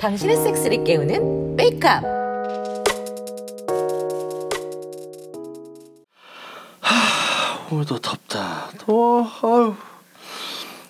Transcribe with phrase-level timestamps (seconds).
[0.00, 2.02] 당신의 섹스를 깨우는 메이크업.
[7.70, 8.70] 오늘도 덥다.
[8.78, 9.30] 더워.
[9.42, 9.76] 아유.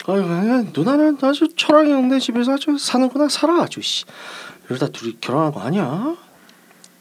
[0.07, 4.05] 아유 그냥 누나는 아주 철학이 없네 집에서 아주 사는구나 살아 아주 씨.
[4.71, 6.17] 이러다 둘이 결혼한 거 아니야?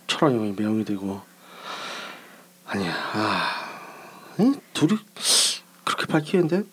[0.08, 1.22] 철학이 형이 매형이 되고.
[2.66, 2.94] 아니야.
[3.14, 3.68] 아.
[4.40, 4.98] 이 둘이
[5.86, 6.64] 그렇게 밝히는데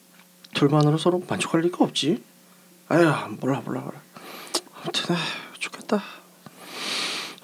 [0.55, 2.23] 둘만으로 서로 만족할 리가 없지.
[2.89, 3.05] 아유
[3.41, 4.01] 몰라 몰라 몰라.
[4.81, 5.19] 아무튼 아
[5.59, 6.03] 죽겠다.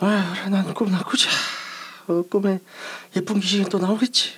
[0.01, 1.29] 아유 그래 난 꿈나 꾸자.
[2.09, 2.61] 어, 꿈에
[3.17, 4.33] 예쁜 귀신이 또 나오겠지.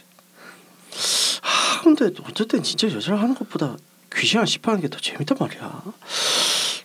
[1.43, 3.77] 아 근데 어쨌든 진짜 여자를 하는 것보다
[4.15, 5.83] 귀신을 씹하는 게 더 재밌단 말이야.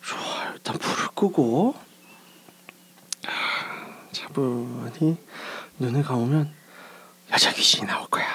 [0.02, 1.76] 좋아 일단 불을 끄고
[3.26, 3.30] 아,
[4.12, 5.18] 차분히
[5.80, 6.54] 눈을 감으면
[7.32, 8.26] 여자 귀신이 나올 거야.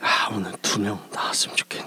[0.00, 1.77] 아 오늘 두 명 나왔으면 좋겠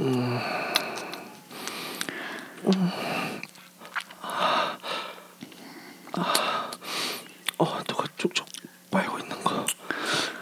[0.00, 0.40] 는데.
[7.58, 8.46] 어 누가 쭉쭉
[8.90, 9.64] 빨고 있는 거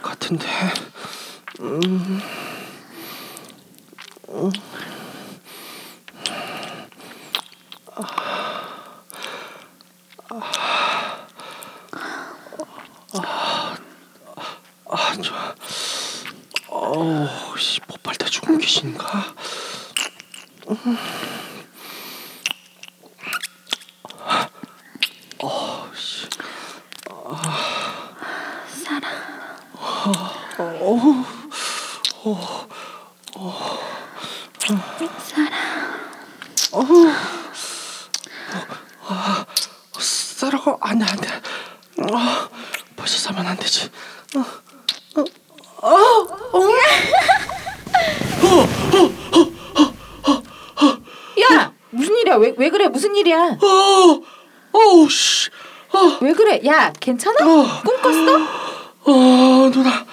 [0.03, 0.47] 같은데.
[1.61, 2.21] 음.
[4.29, 4.51] 음.
[14.91, 15.35] 아, 저,
[16.69, 19.35] 어우, 씨, 못발 때 죽은 귀신인가?
[25.41, 26.27] 어, 씨,
[40.37, 41.29] 싸라고 안돼 안돼.
[42.13, 42.49] 아,
[42.97, 43.91] 벌써 사면 안 되지.
[51.41, 52.37] 야 무슨 일이야?
[52.37, 52.89] 왜 왜 그래?
[52.89, 53.59] 무슨 일이야?
[53.61, 54.21] 어,
[54.73, 55.51] 어우 씨,
[56.21, 56.67] 왜 그래?
[56.71, 57.37] 야 괜찮아?
[57.45, 57.83] 어.
[57.83, 58.49] 꿈 꿨어?
[59.05, 60.05] 어 누나,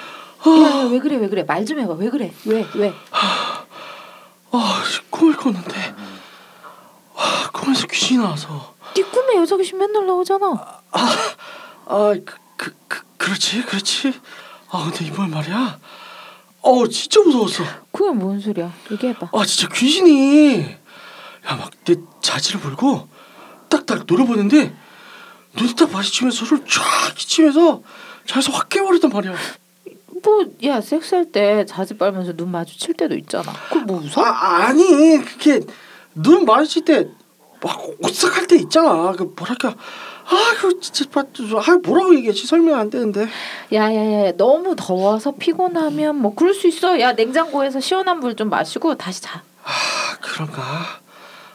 [0.45, 1.15] 야왜 그래?
[1.17, 1.43] 왜 그래?
[1.43, 1.93] 말 좀 해봐.
[1.93, 2.33] 왜 그래?
[2.45, 2.93] 왜 왜?
[3.11, 5.95] 아 씨, 꿈을 꿨는데,
[7.15, 10.81] 아, 꿈에서 귀신이 나와서, 네 꿈에 여자 귀신 맨날 나오잖아.
[11.87, 12.25] 아그
[12.57, 14.13] 그 그 그렇지 그렇지.
[14.69, 15.79] 아 근데 이번 말이야,
[16.61, 17.63] 어 진짜 무서웠어.
[17.91, 18.71] 그게 뭔 소리야?
[18.91, 19.29] 얘기해봐.
[19.33, 20.61] 아 진짜 귀신이
[21.47, 23.07] 야 막 내 자지를 물고
[23.69, 24.73] 딱딱 노려보는데
[25.57, 27.81] 눈이 딱 마주치면서 소리를 쫙 끼치면서
[28.27, 29.33] 자서 확 깨버렸단 말이야.
[30.23, 33.51] 뭐 야 섹스할 때 자지 빨면서 눈 마주칠 때도 있잖아.
[33.69, 34.23] 그거 뭐 웃어?
[34.23, 35.61] 아 아니 그게
[36.15, 37.07] 눈 마주칠 때
[37.61, 39.11] 막 오싹할 때 있잖아.
[39.13, 43.27] 그 뭐랄까 아 그 진짜 아 뭐라고 얘기하지 설명 안 되는데.
[43.73, 46.99] 야 야 야 너무 더워서 피곤하면 뭐 그럴 수 있어.
[46.99, 49.41] 야 냉장고에서 시원한 물 좀 마시고 다시 자.
[49.63, 49.71] 아
[50.21, 50.61] 그런가.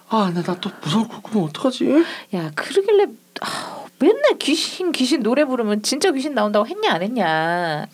[0.08, 2.04] 아 근데 나 또 무서울 거 꾸면 어떡하지?
[2.34, 3.06] 야 그러길래
[3.42, 7.86] 아, 맨날 귀신 귀신 노래 부르면 진짜 귀신 나온다고 했냐 안 했냐?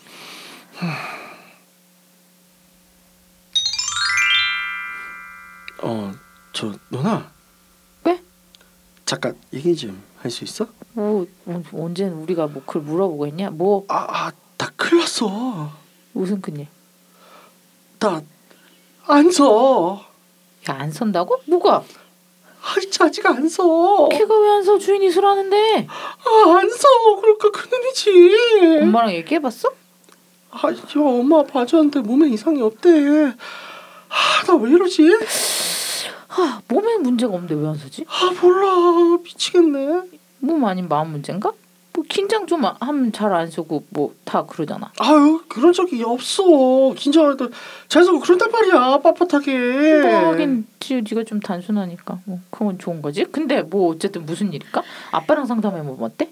[5.83, 6.11] 어
[6.53, 7.31] 저 누나.
[8.03, 8.19] 왜?
[9.05, 10.67] 잠깐 얘기 좀 할 수 있어?
[10.93, 13.51] 뭐 어, 언제는 우리가 뭐 그걸 물어보고 했냐?
[13.51, 15.71] 뭐 아, 아, 나 큰일 났어.
[16.13, 16.67] 무슨 큰일?
[17.99, 20.03] 나안 서.
[20.67, 21.41] 야 안 선다고?
[21.45, 21.83] 뭐가?
[22.75, 24.09] 아이, 아직 안 서.
[24.11, 24.77] 걔가 왜 안 서?
[24.77, 26.87] 주인이 술하는데 아, 안 서.
[27.21, 28.79] 그러니까 큰일이지.
[28.83, 29.69] 엄마랑 얘기해봤어?
[30.51, 32.89] 아, 저 엄마 봐줬는데 몸에 이상이 없대.
[34.09, 35.03] 아, 나 왜 이러지?
[36.29, 38.05] 아 몸에 문제가 없는데 왜 안 서지?
[38.07, 39.17] 아, 몰라.
[39.23, 40.01] 미치겠네.
[40.39, 41.51] 몸 아닌 마음 문제인가?
[41.97, 44.91] 뭐 긴장 좀 하면 잘안 서고 뭐 다 그러잖아.
[44.99, 46.43] 아유, 그런 적이 없어.
[46.95, 47.45] 긴장할 때
[47.87, 48.99] 잘서 그런단 말이야.
[49.01, 50.01] 빳빳하게.
[50.01, 53.23] 뭐 하긴 지 네가 좀 단순하니까 뭐 그건 좋은 거지.
[53.25, 54.83] 근데 뭐 어쨌든 무슨 일일까?
[55.11, 56.29] 아빠랑 상담해 보면 어때?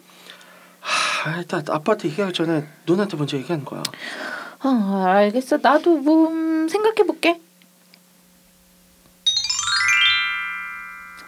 [1.25, 3.81] 아, 일단 아빠한테 얘기하기 전에 누나한테 먼저 얘기하는 거야.
[4.59, 5.57] 아 알겠어.
[5.61, 7.39] 나도 뭐 음, 생각해 볼게.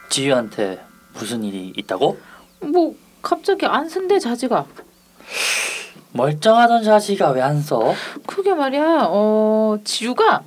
[0.10, 2.20] 지유한테 무슨 일이 있다고?
[2.62, 4.66] 뭐 갑자기 안 쓴대 자지가.
[6.14, 7.94] 멀쩡하던 자식아 왜 안 써?
[8.26, 9.08] 그게 말이야.
[9.10, 10.44] 어 지우가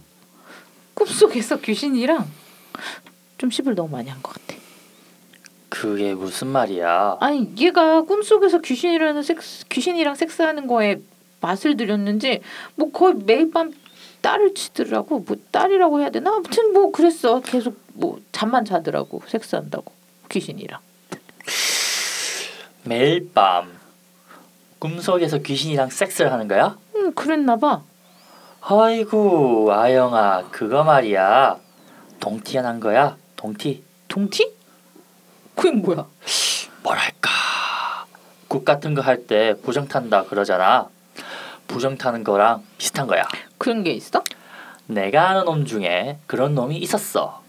[0.94, 2.26] 꿈속에서 귀신이랑
[3.38, 4.58] 좀 씹을 너무 많이 한 것 같아.
[5.68, 7.18] 그게 무슨 말이야?
[7.20, 11.00] 아니 얘가 꿈속에서 귀신이라는 섹스 귀신이랑 섹스하는 거에
[11.40, 12.40] 맛을 들였는지
[12.74, 13.72] 뭐 거의 매일 밤
[14.20, 19.90] 딸을 치더라고 뭐 딸이라고 해야 되나 아무튼 뭐 그랬어 계속 뭐 잠만 자더라고 섹스한다고
[20.28, 20.80] 귀신이랑
[22.84, 23.78] 매일 밤
[24.78, 26.76] 꿈속에서 귀신이랑 섹스를 하는 거야?
[26.96, 27.82] 음, 음 그랬나 봐.
[28.62, 31.56] 아이고 아영아 그거 말이야
[32.20, 34.52] 동티가 난 거야 동티 동티?
[35.56, 36.06] 그게 뭐야?
[36.82, 37.30] 뭐랄까
[38.48, 40.88] 국 같은 거 할 때 부정 탄다 그러잖아
[41.68, 43.26] 부정 타는 거랑 비슷한 거야
[43.56, 44.22] 그런 게 있어?
[44.86, 47.40] 내가 아는 놈 중에 그런 놈이 있었어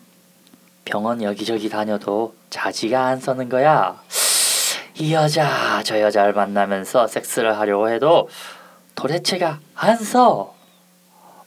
[0.86, 4.01] 병원 여기저기 다녀도 자지가 안 서는 거야
[5.01, 8.30] 이 여자 저 여자를 만나면서 섹스를 하려고 해도
[8.94, 10.53] 도대체가 안서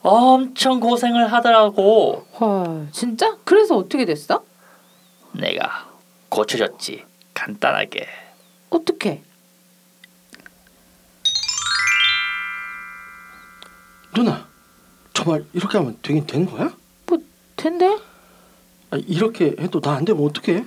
[0.00, 3.36] 엄청 고생을 하더라고 헐 진짜?
[3.44, 4.44] 그래서 어떻게 됐어?
[5.30, 5.86] 내가
[6.30, 8.08] 고쳐줬지 간단하게
[8.70, 9.22] 어떻게?
[14.16, 14.48] 누나
[15.12, 16.72] 정말 이렇게 하면 되긴 되는 거야?
[17.54, 17.86] 된대?
[18.90, 20.64] 아, 이렇게 해도 나 안 되면 어떡해?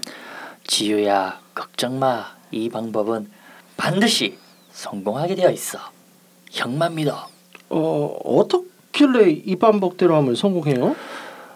[0.65, 3.29] 지유야 걱정 마 이 방법은
[3.75, 4.37] 반드시
[4.71, 5.79] 성공하게 되어 있어
[6.51, 7.27] 형만 믿어
[7.69, 10.95] 어 어떻길래 이 반복대로 하면 성공해요?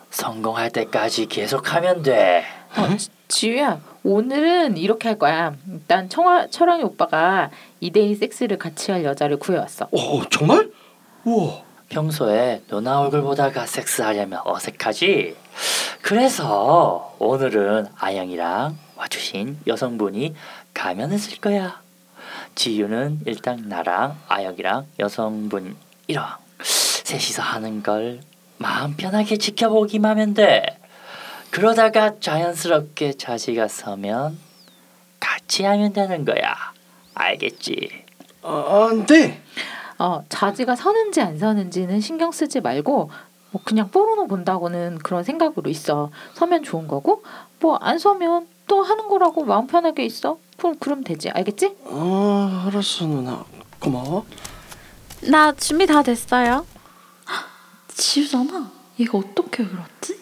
[0.09, 2.43] 성공할 때까지 계속하면 돼
[2.75, 5.53] 어, 지- 지우야 오늘은 이렇게 할 거야.
[5.71, 7.51] 일단 청아 철왕이 오빠가
[7.83, 9.87] 2대2 섹스를 같이 할 여자를 구해왔어.
[9.91, 10.71] 어 정말?
[11.23, 15.35] 우와 평소에 누나 얼굴 보다가 섹스하려면 어색하지?
[16.01, 20.33] 그래서 오늘은 아영이랑 와주신 여성분이
[20.73, 21.81] 가면을 쓸 거야.
[22.55, 25.75] 지유는 일단 나랑 아영이랑 여성분
[26.07, 26.27] 이랑
[26.61, 28.19] 셋이서 하는 걸
[28.57, 30.63] 마음 편하게 지켜보기만 하면 돼.
[31.49, 34.37] 그러다가 자연스럽게 자지가 서면
[35.19, 36.55] 같이 하면 되는 거야.
[37.13, 38.05] 알겠지?
[38.43, 39.41] 아, 안돼
[39.99, 43.11] 어 자지가 서는지 안 서는지는 신경 쓰지 말고
[43.51, 46.09] 뭐 그냥 포르노 본다고는 그런 생각으로 있어.
[46.33, 47.23] 서면 좋은 거고
[47.59, 50.39] 뭐 안 서면 또 하는 거라고 마음 편하게 있어.
[50.61, 51.29] 그럼 그럼 되지.
[51.31, 51.75] 알겠지?
[51.85, 53.43] 어 알았어 누나
[53.79, 54.27] 고마워
[55.23, 56.67] 나 준비 다 됐어요.
[57.95, 58.69] 지우잖아.
[58.99, 60.19] 얘가 어떻게 그렇지?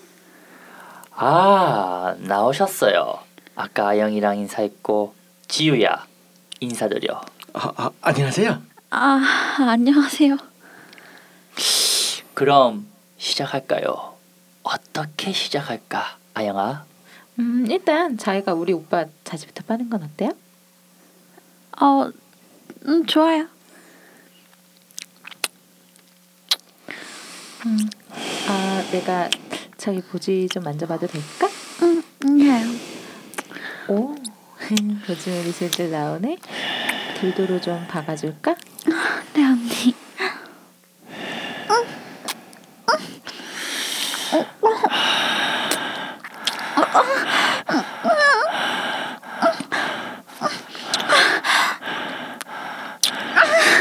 [1.12, 3.20] 아 나오셨어요.
[3.56, 5.14] 아까 아영이랑 인사했고
[5.50, 6.06] 지유야
[6.62, 7.22] 인사드려.
[7.54, 8.62] 아, 아 안녕하세요
[8.92, 9.22] 아,
[9.60, 10.38] 안녕하세요.
[12.34, 12.88] 그럼
[13.18, 14.14] 시작할까요?
[14.64, 16.86] 어떻게 시작할까, 아영아?
[17.40, 20.32] 음 일단 자기가 우리 오빠 자지부터 빠는 건 어때요?
[21.82, 22.12] 어,
[22.86, 23.48] 음, 좋아요.
[28.50, 29.30] 아 내가
[29.78, 31.48] 저희 보지 좀 만져봐도 될까?
[31.84, 32.68] 음, 음, 해요.
[33.88, 34.16] 오
[35.10, 36.38] 요즘에 미술들 나오네.
[37.20, 38.56] 돌도로 좀 박아줄까?
[39.34, 39.69] 네, 언니.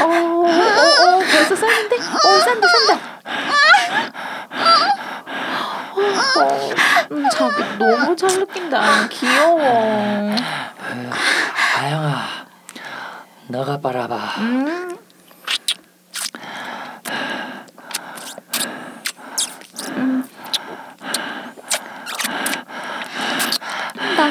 [0.01, 1.95] 어, 어, 어, 벌써 쌌는데?
[1.97, 2.99] 어, 싼다, 싼다.
[6.39, 6.69] 어,
[7.11, 9.07] 음, 자기 너무 잘 느낀다.
[9.09, 10.35] 귀여워.
[11.77, 12.23] 아영아,
[13.47, 14.15] 너가 빨아봐.
[14.39, 14.88] 음,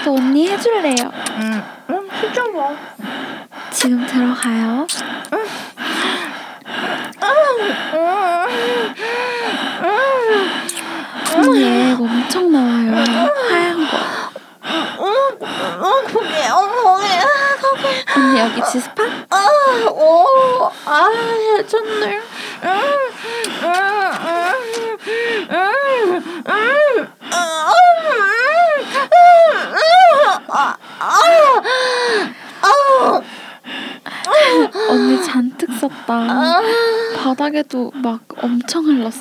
[0.08, 1.12] 나도 언니 해줄래요.
[1.36, 2.74] 음, 음, 진짜 뭐.
[3.70, 4.86] 지금 들어가요.
[11.36, 13.30] 언니 애가 엄청 나와요.
[13.50, 13.96] 하얀 거.
[14.98, 16.98] 어, 그게, 어머,
[18.16, 19.04] 언니 여기 지스파?
[19.30, 19.46] 아,
[19.90, 21.08] 오, 아,
[21.58, 22.18] 해줬네.
[22.62, 22.68] 음,
[23.62, 23.76] 음,
[24.24, 24.98] 음,
[25.50, 27.08] 음, 음,
[30.48, 31.12] 아, 아,
[32.62, 33.22] 아,
[34.90, 36.60] 언니 잔뜩 썼다.
[37.22, 39.20] 바닥에도 막 엄청 흘렀어.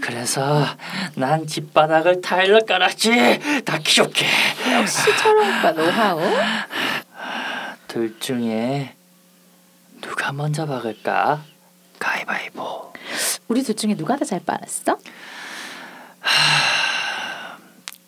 [0.00, 0.64] 그래서
[1.16, 3.62] 난 집바닥을 타일로 깔았지.
[3.64, 4.26] 닿기 좋게.
[4.74, 6.20] 역시 철원 오빠 노하우.
[7.88, 8.94] 둘 중에
[10.00, 11.42] 누가 먼저 박을까?
[11.98, 12.92] 가위바위보.
[13.48, 14.98] 우리 둘 중에 누가 더 잘 빨았어?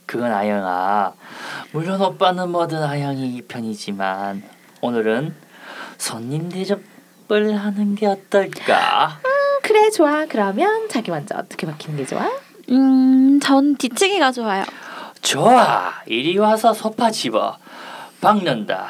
[0.07, 1.13] 그건 아영아.
[1.73, 4.43] 물론 오빠는 뭐든 아영이 편이지만
[4.81, 5.35] 오늘은
[5.99, 9.21] 손님 대접을 하는 게 어떨까?
[9.63, 10.27] 그래 좋아.
[10.27, 12.29] 그러면 자기 먼저 어떻게 박히는 게 좋아?
[12.71, 14.65] 음, 전 뒤치기가 좋아요.
[15.23, 15.93] 좋아.
[16.07, 17.57] 이리 와서 소파 집어.
[18.21, 18.89] 박는다.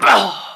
[0.00, 0.47] 어,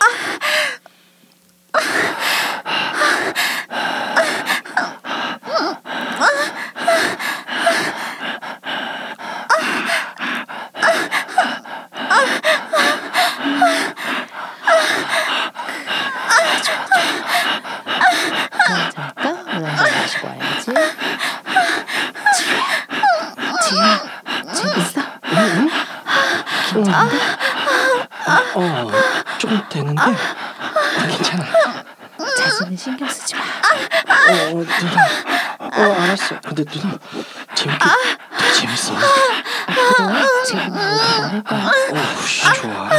[34.80, 35.02] 누나.
[35.58, 36.40] 어, 알았어.
[36.40, 36.94] 근데 누나
[37.54, 37.84] 재밌게
[38.38, 38.94] 되게 재밌어.
[39.66, 41.66] 그동안 지금 많을 거야.
[41.66, 42.90] 어, 씨, 좋아.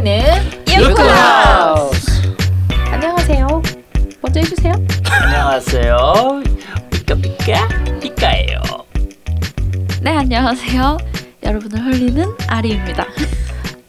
[0.00, 0.22] 우리는
[0.70, 2.22] 유쿠하우스.
[2.92, 3.48] 안녕하세요.
[4.22, 4.72] 먼저 해주세요.
[5.10, 6.42] 안녕하세요.
[6.90, 7.68] 삐까삐까
[8.00, 8.60] 삐까예요.
[10.00, 10.98] 네 안녕하세요.
[11.42, 13.06] 여러분을 홀리는 아리입니다.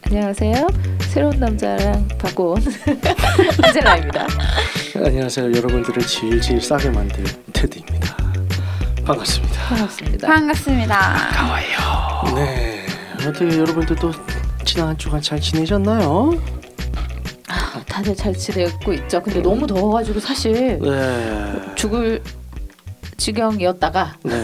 [0.07, 0.67] 안녕하세요.
[1.01, 2.63] 새로운 남자랑 바꿔 온
[3.63, 4.25] 안젤라입니다.
[4.95, 5.45] 안녕하세요.
[5.45, 7.23] 여러분들을 질질 싸게 만들
[7.53, 8.17] 테드입니다.
[9.05, 9.61] 반갑습니다.
[9.67, 10.27] 반갑습니다.
[10.27, 11.15] 반갑습니다.
[12.33, 12.83] 네.
[13.19, 14.11] 어떻게 여러분들 또
[14.69, 16.39] 지난 한 주간 잘 지내셨나요?
[17.47, 19.19] 아, 다들 잘 지내고 있죠.
[19.19, 21.73] 근데 너무 더워가지고 사실 네.
[21.73, 22.21] 죽을
[23.17, 24.43] 지경이었다가 네.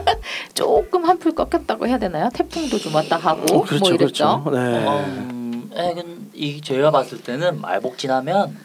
[0.54, 2.30] 조금 한풀 꺾였다고 해야 되나요?
[2.32, 4.42] 태풍도 좀 왔다 가고 어, 그렇죠, 뭐 이랬죠.
[4.44, 4.58] 그렇죠.
[4.58, 4.86] 네.
[4.88, 8.56] 음, 에, 근 이 제가 봤을 때는 말복 지나면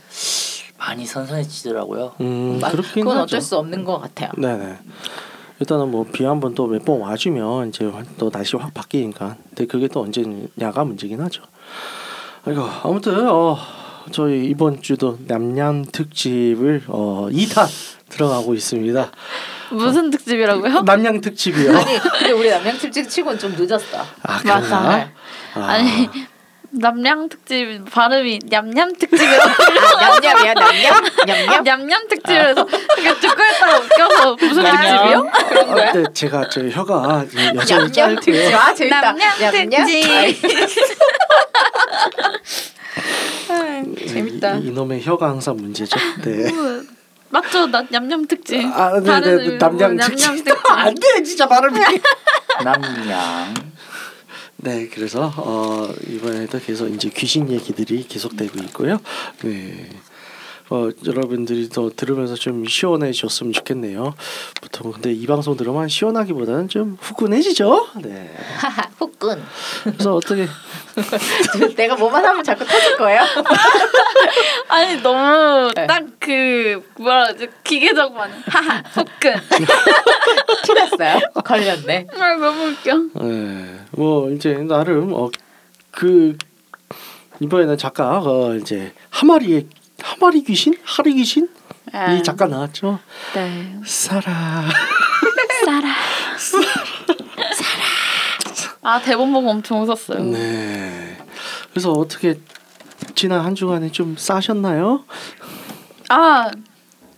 [0.77, 2.13] 많이 선선해지더라고요.
[2.21, 3.23] 음, 마- 그렇긴 그건 하죠.
[3.23, 4.29] 어쩔 수 없는 것 같아요.
[4.37, 4.77] 네네.
[5.61, 9.35] 일단은 뭐 비 한 번 또 몇 번 와주면 이제 또 날씨 확 바뀌니까.
[9.49, 11.43] 근데 그게 또 언제냐가 문제긴 하죠.
[12.45, 13.55] 아이고 아무튼 어
[14.11, 17.67] 저희 이번 주도 냠냠 특집을 어 2탄
[18.09, 19.11] 들어가고 있습니다.
[19.69, 20.81] 무슨 특집이라고요?
[20.83, 21.77] 남양 특집이요.
[21.77, 23.99] 아니 근데 우리 남양 특집 치고는 좀 늦었어.
[24.23, 24.59] 아 맞아.
[24.59, 25.09] 그런가?
[25.53, 26.09] 아, 아니
[26.73, 31.63] 남양 특집 발음이 냠냠 특집이라고 아, 냠냠이야 냠냠 냠냠.
[31.63, 32.65] 냠냠 특집이라서
[33.01, 35.31] 이게 듣고 있다가 웃겨서 무슨 특집이요?
[35.49, 35.91] 그런 아, 거야?
[35.91, 37.91] 근데 제가 저 혀가 여전히.
[37.91, 38.57] 짧고요.
[38.57, 39.15] 아 재밌다.
[39.15, 40.97] 특집.
[43.49, 44.55] 아이, 재밌다.
[44.57, 45.99] 이, 이 놈의 혀가 항상 문제죠.
[46.23, 46.51] 네.
[46.51, 46.81] 뭐,
[47.29, 47.67] 맞죠?
[47.67, 48.63] 나 냠냠 특집.
[48.73, 50.27] 아, 네, 네, 남양 뭐 특집.
[50.27, 50.71] 냠냠 특집.
[50.71, 51.79] 안 돼, 진짜 발음이.
[52.63, 53.53] 남양.
[54.57, 58.99] 네, 그래서 어, 이번에도 계속 이제 귀신 얘기들이 계속되고 있고요.
[59.43, 59.89] 네.
[60.71, 64.13] 어, 여러분들이 더 들으면서 좀 시원해졌으면 좋겠네요.
[64.61, 67.87] 보통 근데 이 방송 들으면 시원하기보다는 좀 후끈해지죠.
[68.01, 68.33] 네.
[68.97, 69.43] 후끈.
[69.83, 70.47] 그래서 어떻게
[71.75, 73.19] 내가 뭐만 하면 자꾸 터질 거예요.
[74.69, 75.87] 아니 너무 네.
[75.87, 79.35] 딱그 뭐라 그러지 기계적만 하하 속근
[80.63, 81.19] 티났어요.
[81.43, 82.07] 걸렸네.
[82.17, 83.79] 아 너무 웃겨 네.
[83.91, 85.29] 뭐 이제 나름 어,
[85.91, 86.37] 그
[87.41, 89.67] 이번에는 작가 어, 이제 하마리의
[90.03, 91.49] 하마리 귀신, 하리 귀신
[92.17, 92.99] 이 작가 나왔죠.
[93.33, 94.65] 네 사라.
[95.65, 95.89] 싸라
[98.83, 101.17] 아 대본 보고 엄청 웃었어요 네.
[101.69, 102.39] 그래서 어떻게
[103.13, 105.05] 지난 한 주간에 좀 싸셨나요?
[106.09, 106.49] 아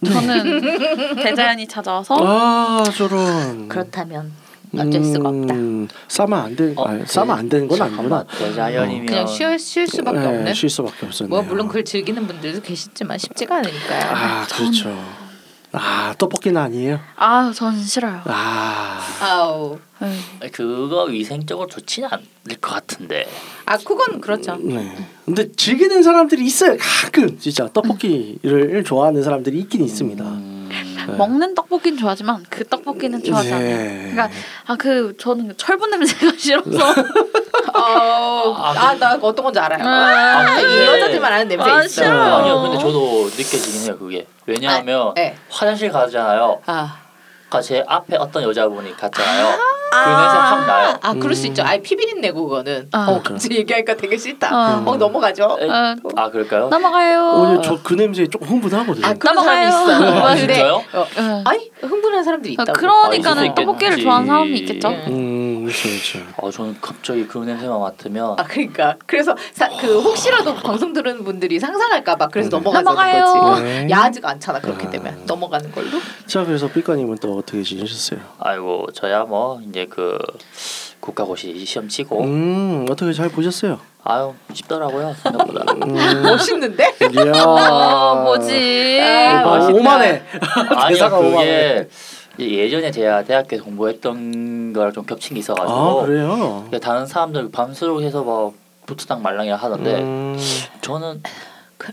[0.05, 3.69] 저는 대자연이 찾아와서 아 저런.
[3.69, 4.33] 그렇다면
[4.77, 5.53] 어쩔 수가 없다.
[5.53, 8.23] 음, 싸면 안 되, 어, 아니, 싸면 안 되는 건 아니구나.
[8.23, 10.53] 대자연이면 그냥 쉴, 쉴 수밖에 네, 없네.
[10.53, 11.29] 쉴 수밖에 없었네요.
[11.29, 14.01] 뭐 물론 그걸 즐기는 분들도 계시지만 쉽지가 않으니까요.
[14.11, 15.23] 아 그렇죠.
[15.75, 16.99] 아 떡볶이는 아니에요.
[17.15, 18.99] 아 저는 싫어요 아.
[19.21, 19.79] 아우.
[19.99, 20.49] 네.
[20.51, 23.25] 그거 위생적으로 좋지는 않을 것 같은데.
[23.65, 24.55] 아 그건 그렇죠.
[24.61, 24.95] 네.
[25.25, 26.77] 근데 즐기는 사람들이 있어요.
[26.79, 30.23] 가끔 진짜 떡볶이를 좋아하는 사람들이 있긴 있습니다.
[30.23, 30.52] 음,
[31.07, 31.17] 네.
[31.17, 34.11] 먹는 떡볶이는 좋아하지만 그 떡볶이는 좋아하지 않아요 네.
[34.11, 34.29] 그러니까
[34.67, 36.69] 아 그 저는 철분 냄새가 싫어서
[37.73, 39.83] 어, 아나 어떤 건지 알아요.
[39.87, 42.03] 아, 아, 이 여자들만 아는 냄새 아, 있어.
[42.03, 42.37] 싫어.
[42.39, 44.27] 아니요, 근데 저도 느껴지긴 해요 그게.
[44.45, 45.35] 왜냐하면 네.
[45.49, 46.61] 화장실 가잖아요.
[46.65, 46.97] 아,
[47.61, 49.57] 제 앞에 어떤 여자분이 갔잖아요.
[49.93, 50.97] 그 냄새 확 나요.
[51.01, 51.49] 아 그럴 수 음.
[51.49, 51.63] 있죠.
[51.63, 52.89] 아이 피비린내 그거는.
[52.91, 53.05] 아.
[53.09, 54.79] 어 갑자기 얘기하니까 되게 싫다.
[54.79, 54.83] 어.
[54.89, 55.57] 어 넘어가죠.
[55.61, 56.69] 에, 아, 아 그럴까요?
[56.69, 59.05] 넘어가요 오늘 저그 냄새에 조금 흥분하거든요.
[59.05, 59.99] 아 그런 사람이 넘어가요.
[59.99, 60.25] 있어.
[60.25, 60.75] 아, 근데 진짜요?
[60.93, 61.43] 어, 네.
[61.45, 62.71] 아니 흥분하는 사람들이 아, 있다고.
[62.71, 63.99] 아, 그러니까는 수 떡볶이를.
[63.99, 64.89] 좋아하는 사람이 있겠죠.
[64.89, 65.05] 예.
[65.09, 66.19] 음, 그렇죠, 그렇죠.
[66.41, 71.59] 아 저는 갑자기 그 냄새만 맡으면 아 그러니까 그래서 사, 그 혹시라도 방송 들은 분들이
[71.59, 72.57] 상상할까봐 그래서 네.
[72.57, 72.83] 넘어가는.
[72.83, 73.63] 거지.
[73.63, 73.87] 네.
[73.89, 74.89] 야하지가 않잖아 그렇기 아.
[74.89, 75.89] 때문에 넘어가는 걸로.
[76.25, 78.19] 자, 그래서 삐까님은 또 어떻게 지내셨어요?
[78.39, 80.17] 아이고 저야 뭐 이제 그
[80.99, 83.79] 국가고시 시험 치고 음, 어떻게 잘 보셨어요?
[84.05, 85.73] 아유 쉽더라고요 생각보다.
[85.73, 86.95] 음, 멋있는데?
[87.13, 87.43] 이야.
[87.43, 89.73] 어 뭐지 아, 어, 멋있다.
[89.77, 90.23] 오만해.
[90.75, 91.87] 아니요 그게
[92.39, 96.67] 예전에 제가 대학교 공부했던 거랑 좀 겹친 게 있어가지고 아, 그래요?
[96.81, 98.53] 다른 사람들 밤새도록 해서 뭐
[98.85, 100.37] 부트당 말랑이라 하던데 음,
[100.81, 101.21] 저는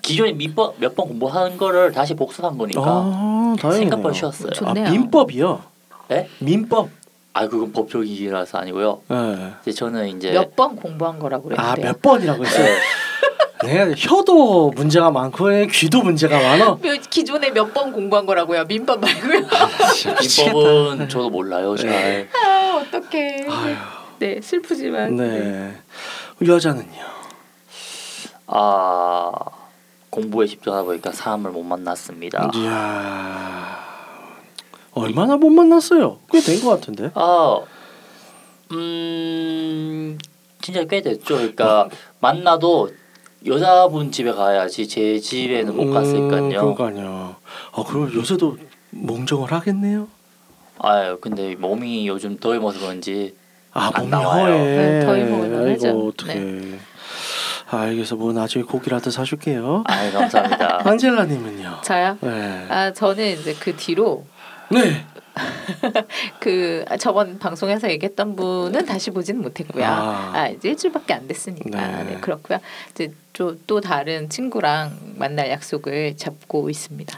[0.02, 3.54] 기존에 몇번 몇번 공부한 거를 다시 복습한 거니까 아.
[3.72, 4.50] 생각보다 쉬웠어요.
[4.52, 4.90] 좋- 아, 좋네요.
[4.90, 5.62] 민법이요.
[6.08, 6.28] 네?
[6.38, 6.90] 민법.
[7.32, 9.00] 아 그건 법조기라서 아니고요.
[9.12, 9.52] 예.
[9.62, 11.86] 이제 저는 이제 몇 번 공부한 거라고 아, 그랬는데요.
[11.86, 12.64] 몇 번이라고 했어요.
[12.64, 12.78] 네.
[13.86, 16.78] 네, 혀도 문제가 많고 예, 귀도 문제가 많아.
[16.82, 18.64] 몇- 기존에 몇 번 공부한 거라고요.
[18.64, 19.42] 민법 말고요.
[20.44, 21.76] 민법은 저도 몰라요.
[21.76, 21.88] 잘.
[21.90, 22.28] 네.
[22.44, 23.46] 아 어떡해.
[23.48, 23.74] 아유,
[24.18, 25.14] 네 슬프지만.
[25.16, 25.74] 네.
[26.44, 27.10] 여자는요.
[28.46, 29.32] 아
[30.10, 32.50] 공부에 집중하다 보니까 사람을 못 만났습니다.
[32.54, 33.88] 이야.
[34.92, 36.18] 얼마나 못 만났어요?
[36.30, 37.10] 꽤 된 것 같은데.
[37.14, 37.60] 아,
[38.72, 40.18] 음,
[40.60, 41.36] 진짜 꽤 됐죠.
[41.36, 41.88] 그러니까
[42.20, 42.90] 만나도
[43.46, 46.42] 여자분 집에 가야지 제 집에는 못 갔으니까요.
[46.70, 47.36] 음, 그러니까요.
[47.72, 48.58] 아, 그럼 요새도
[48.90, 50.08] 몽정을 하겠네요.
[50.78, 53.34] 아유, 근데 몸이 요즘 더위 먹어서 그런지
[53.72, 54.64] 아, 안 몸이 나와요.
[54.64, 55.88] 네, 더위 먹으면 하죠.
[55.88, 56.32] 아이고, 어떡해.
[56.32, 56.78] 아,
[57.78, 58.16] 알겠어.
[58.16, 59.84] 뭐 나중에 고기라도 사줄게요.
[59.86, 60.80] 아유 감사합니다.
[60.88, 61.80] 안젤라님은요?
[61.84, 62.18] 저요?
[62.20, 62.66] 네.
[62.68, 64.24] 아 저는 이제 그 뒤로
[64.70, 65.04] 네.
[66.40, 69.84] 그 저번 방송에서 얘기했던 분은 다시 보지는 못했고요.
[69.84, 70.32] 아.
[70.34, 72.04] 아, 이제 일주일밖에 안 됐으니까 네.
[72.04, 72.20] 네.
[72.20, 72.58] 그렇고요.
[72.90, 77.16] 이제 또, 또 다른 친구랑 만날 약속을 잡고 있습니다.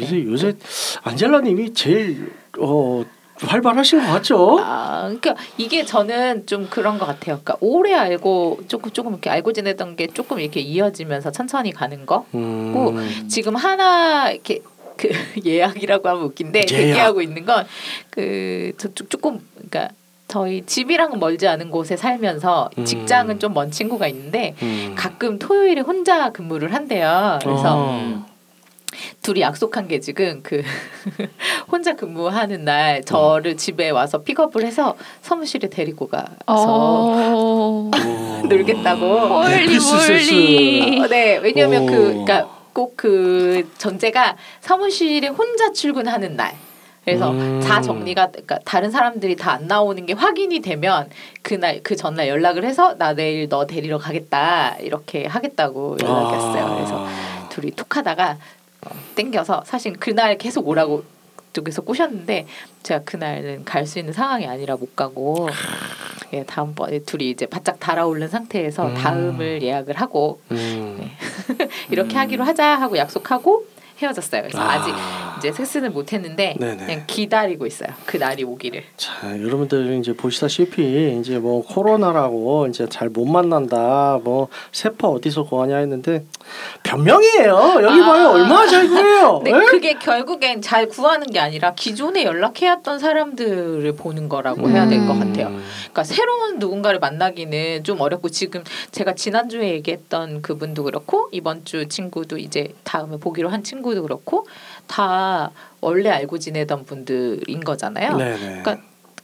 [0.00, 0.54] 요새 요새
[1.02, 3.04] 안젤라님이 제일 어
[3.40, 4.58] 활발하신 것 같죠?
[4.62, 7.40] 아, 그러니까 이게 저는 좀 그런 것 같아요.
[7.42, 12.26] 그러니까 오래 알고 조금 조금 이렇게 알고 지내던 게 조금 이렇게 이어지면서 천천히 가는 거.
[12.34, 13.26] 음.
[13.28, 14.60] 지금 하나 이렇게
[14.96, 15.08] 그
[15.44, 16.66] 예약이라고 하면 웃긴데 예약.
[16.68, 19.88] 대기하고 있는 건그 저쪽 조금 그러니까
[20.28, 22.84] 저희 집이랑은 멀지 않은 곳에 살면서 음.
[22.84, 24.94] 직장은 좀 먼 친구가 있는데 음.
[24.96, 27.38] 가끔 토요일에 혼자 근무를 한대요.
[27.42, 28.26] 그래서 어.
[29.22, 30.62] 둘이 약속한 게 지금 그
[31.70, 37.34] 혼자 근무하는 날 저를 집에 와서 픽업을 해서 사무실에 데리고 가서 어.
[37.34, 37.90] 오.
[38.48, 39.28] 놀겠다고.
[39.28, 40.32] 멀리 에피스세스.
[40.32, 41.00] 멀리.
[41.02, 41.86] 어, 네, 왜냐면 오.
[41.86, 46.54] 그 그러니까 꼭 그 전제가 사무실에 혼자 출근하는 날.
[47.04, 47.60] 그래서 음.
[47.62, 51.08] 자 정리가 그러니까 다른 사람들이 다 안 나오는 게 확인이 되면
[51.42, 56.74] 그날 그 전날 연락을 해서 나 내일 너 데리러 가겠다 이렇게 하겠다고 연락이 왔어요.
[56.76, 57.48] 그래서 아.
[57.50, 58.36] 둘이 툭하다가 어,
[59.14, 61.04] 땡겨서 사실 그날 계속 오라고
[61.52, 62.46] 쪽에서 꼬셨는데
[62.82, 65.48] 제가 그날은 갈 수 있는 상황이 아니라 못 가고
[66.32, 68.94] 예, 다음번에 둘이 이제 바짝 달아오른 상태에서 음.
[68.94, 70.96] 다음을 예약을 하고 음.
[70.98, 71.12] 네.
[71.90, 73.66] 이렇게 하기로 하자 하고 약속하고
[74.02, 74.42] 헤어졌어요.
[74.42, 74.72] 그래서 아.
[74.72, 74.82] 아.
[74.82, 74.94] 직
[75.44, 76.86] 이제 섹스는 못 했는데 네네.
[76.86, 77.90] 그냥 기다리고 있어요.
[78.06, 78.82] 그 날이 오기를.
[78.96, 84.18] 자, 여러분들 이제 보시다시피 이제 뭐 코로나라고 이제 잘 못 만난다.
[84.24, 86.24] 뭐 세포 어디서 구하냐 했는데
[86.82, 87.74] 변명이에요.
[87.82, 88.06] 여기 아.
[88.06, 88.28] 봐요.
[88.30, 89.40] 얼마나 잘 구해요.
[89.44, 89.66] 근데 에?
[89.66, 95.20] 그게 결국엔 잘 구하는 게 아니라 기존에 연락해왔던 사람들을 보는 거라고 해야 될것 음.
[95.20, 95.48] 같아요.
[95.48, 101.86] 그러니까 새로운 누군가를 만나기는 좀 어렵고 지금 제가 지난 주에 얘기했던 그분도 그렇고 이번 주
[101.86, 104.46] 친구도 이제 다음에 보기로 한 친구도 그렇고
[104.86, 108.16] 다 원래 알고 지내던 분들인 거잖아요.
[108.16, 108.62] 네네.
[108.62, 108.78] 그러니까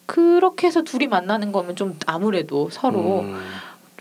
[0.06, 3.40] 그렇게 해서 둘이 만나는 거면 좀 아무래도 서로 음.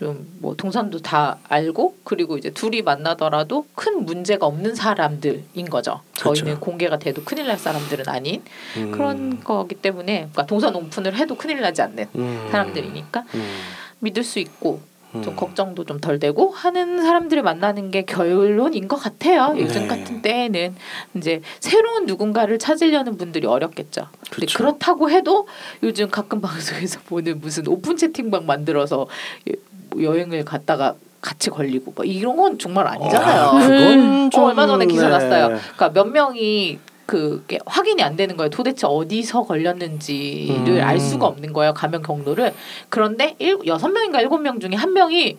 [0.00, 6.00] 좀뭐 동선도 다 알고 그리고 이제 둘이 만나더라도 큰 문제가 없는 사람들인 거죠.
[6.16, 6.60] 저희는 그렇죠.
[6.60, 8.42] 공개가 돼도 큰일 날 사람들은 아닌
[8.78, 8.92] 음.
[8.92, 12.48] 그런 거기 때문에 그러니까 동선 오픈을 해도 큰일 나지 않는 음.
[12.50, 13.58] 사람들이니까 음.
[13.98, 14.80] 믿을 수 있고
[15.12, 15.36] 좀 음.
[15.36, 19.54] 걱정도 좀 덜 되고 하는 사람들을 만나는 게 결론인 것 같아요.
[19.58, 19.86] 요즘 네.
[19.88, 20.74] 같은 때에는
[21.14, 24.06] 이제 새로운 누군가를 찾으려는 분들이 어렵겠죠.
[24.30, 24.58] 근데 그쵸.
[24.58, 25.46] 그렇다고 해도
[25.82, 29.08] 요즘 가끔 방송에서 보는 무슨 오픈 채팅방 만들어서
[29.50, 29.54] 여-
[29.90, 33.40] 뭐 여행을 갔다가 같이 걸리고 뭐 이런 건 정말 아니잖아요.
[33.42, 35.10] 아, 그건 어, 좀 얼마 전에 기사 네.
[35.10, 35.48] 났어요.
[35.76, 36.78] 그러니까 몇 명이
[37.10, 38.50] 그게 확인이 안 되는 거예요.
[38.50, 40.80] 도대체 어디서 걸렸는지를 음.
[40.80, 41.74] 알 수가 없는 거예요.
[41.74, 42.54] 감염 경로를.
[42.88, 45.36] 그런데 일, 여섯 명인가 일곱 명 중에 한 명이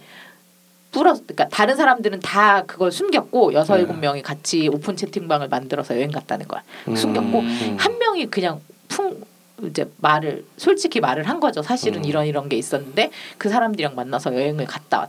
[0.92, 3.82] 뿌렸 그러니까 다른 사람들은 다 그걸 숨겼고 여섯 네.
[3.84, 6.62] 일곱 명이 같이 오픈 채팅방을 만들어서 여행 갔다는 거야.
[6.94, 7.78] 숨겼고 음.
[7.80, 9.24] 한 명이 그냥 풍
[9.64, 11.62] 이제 말을 솔직히 말을 한 거죠.
[11.62, 12.04] 사실은 음.
[12.04, 15.08] 이런 이런 게 있었는데 그 사람들이랑 만나서 여행을 갔다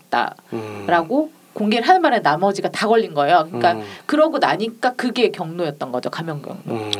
[0.53, 0.85] 음.
[0.87, 3.44] 왔다라고 공개를 하는 바람에 나머지가 다 걸린 거예요.
[3.46, 3.84] 그러니까 음.
[4.06, 6.10] 그러고 나니까 그게 경로였던 거죠.
[6.10, 6.58] 감염 경로.
[6.66, 6.90] 음.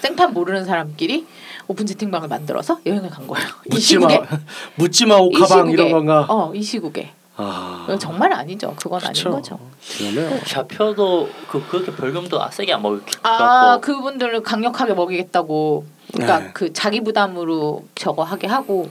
[0.00, 1.26] 생판 모르는 사람끼리
[1.68, 3.46] 오픈 채팅방을 만들어서 여행을 간 거예요.
[3.66, 4.28] 이 묻지마 시국에.
[4.76, 5.70] 묻지마 이 오카방.
[5.70, 6.26] 이런 건가?
[6.28, 7.12] 어, 이 시국에.
[7.36, 7.86] 아.
[7.98, 8.74] 정말 아니죠.
[8.76, 9.28] 그건 그쵸.
[9.28, 9.58] 아닌 거죠.
[9.98, 15.84] 그러면 좌표도 그 그렇게 벌금도 세게 안 먹을 아, 같고 그분들을 강력하게 먹이겠다고.
[16.12, 16.50] 그러니까 네.
[16.52, 18.90] 그 자기 부담으로 저거 하게 하고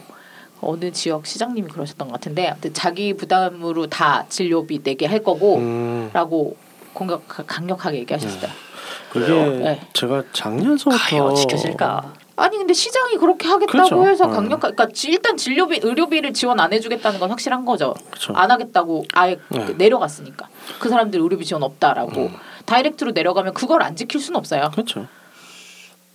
[0.62, 5.24] 어느 지역 시장님이 그러셨던 것 같은데 자기 부담으로 다 진료비 내게 할 음.
[5.24, 6.56] 거고라고
[6.94, 8.50] 공격 강력하게 얘기하셨어요.
[9.12, 9.60] 그게 그래요?
[9.64, 9.82] 네.
[9.94, 12.14] 제가 작년서부터 지켜질까?
[12.36, 14.06] 아니 근데 시장이 그렇게 하겠다고 그렇죠.
[14.08, 14.34] 해서 네.
[14.34, 17.94] 강력 그러니까 지- 일단 진료비 의료비를 지원 안 해주겠다는 건 확실한 거죠.
[18.10, 18.34] 그렇죠.
[18.34, 19.66] 안 하겠다고 아예 네.
[19.66, 20.48] 그 내려갔으니까
[20.80, 22.36] 그 사람들 의료비 지원 없다라고 음.
[22.66, 24.70] 다이렉트로 내려가면 그걸 안 지킬 수는 없어요.
[24.72, 25.08] 그렇죠.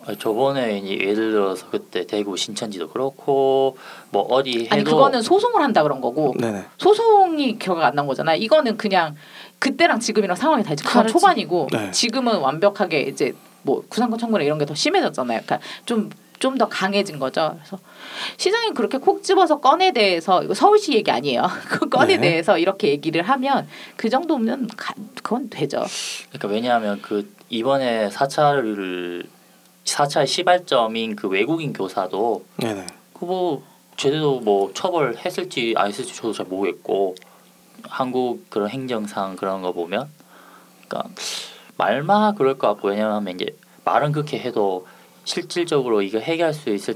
[0.06, 3.76] 아니, 저번에 이제 예를 들어서 그때 대구 신천지도 그렇고
[4.10, 6.64] 뭐 어디 해도 아니 그거는 소송을 한다 그런 거고 네네.
[6.78, 8.36] 소송이 결과 안난 거잖아요.
[8.40, 9.16] 이거는 그냥
[9.58, 10.84] 그때랑 지금이랑 상황이 다르지.
[10.84, 11.06] 그건.
[11.06, 11.90] 초반이고 네.
[11.90, 15.40] 지금은 완벽하게 이제 뭐 구상권 청구나 이런 게 더 심해졌잖아요.
[15.44, 16.10] 그러니까 좀
[16.44, 17.54] 좀 더 강해진 거죠.
[17.56, 17.78] 그래서
[18.36, 21.42] 시장이 그렇게 콕 집어서 건에 대해서 이거 서울시 얘기 아니에요.
[21.70, 22.28] 그 건에 네.
[22.28, 25.82] 대해서 이렇게 얘기를 하면 그 정도면 가, 그건 되죠.
[26.28, 29.24] 그러니까 왜냐하면 그 이번에 4차를
[29.85, 32.87] 4차의 시발점인 그 외국인 교사도 네네.
[33.12, 33.62] 그뭐
[33.97, 37.14] 제대로 뭐 처벌했을지 안 했을지 저도 잘 모르겠고
[37.85, 40.09] 한국 그런 행정상 그런 거 보면
[40.88, 41.11] 그러니까
[41.77, 44.87] 말만 그럴 것 같고 왜냐하면 이제 말은 그렇게 해도
[45.25, 46.94] 실질적으로 이거 해결할 수 있을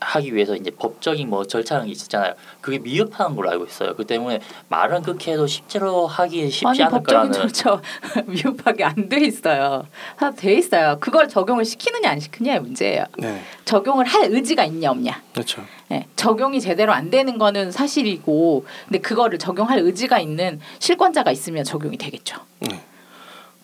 [0.00, 2.34] 하기 위해서 이제 법적인 뭐 절차라는 게 있었잖아요.
[2.60, 3.94] 그게 미흡한 걸로 알고 있어요.
[3.94, 7.80] 그 때문에 말은 그렇게 해도 실제로 하기 쉽지 아니 않을 법적인 거라는 절차
[8.26, 9.86] 미흡하게 안 돼 있어요.
[10.16, 10.96] 다 돼 있어요.
[11.00, 13.04] 그걸 적용을 시키느냐 안 시키느냐의 문제예요.
[13.18, 13.42] 네.
[13.64, 15.22] 적용을 할 의지가 있냐 없냐.
[15.32, 15.62] 그렇죠.
[15.88, 21.96] 네, 적용이 제대로 안 되는 거는 사실이고, 근데 그거를 적용할 의지가 있는 실권자가 있으면 적용이
[21.96, 22.36] 되겠죠.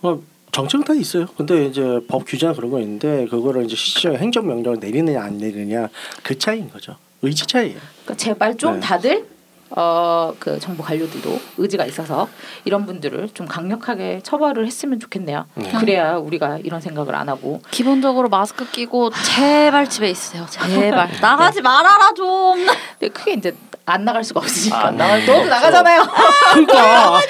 [0.00, 0.22] 뭐
[0.56, 1.26] 정책 다 있어요.
[1.36, 5.90] 근데 이제 법 규제나 그런 거 있는데 그거를 이제 실질적인 행정 명령을 내리느냐 안 내리느냐
[6.22, 6.96] 그 차이인 거죠.
[7.20, 7.76] 의지 차이예요.
[8.04, 8.80] 그러니까 제발 좀 네.
[8.80, 9.26] 다들
[9.70, 12.28] 어 그 정부 관료들도 의지가 있어서
[12.64, 15.44] 이런 분들을 좀 강력하게 처벌을 했으면 좋겠네요.
[15.56, 15.72] 네.
[15.78, 20.46] 그래야 우리가 이런 생각을 안 하고 기본적으로 마스크 끼고 제발 집에 있으세요.
[20.48, 22.64] 제발 나가지 말아라 좀.
[22.98, 23.54] 근데 크게 이제
[23.86, 25.54] 안 나갈 수가 없으니까 아, 안 나갈 수가 너도 없죠.
[25.54, 26.02] 나가잖아요.
[26.52, 27.20] 그러니까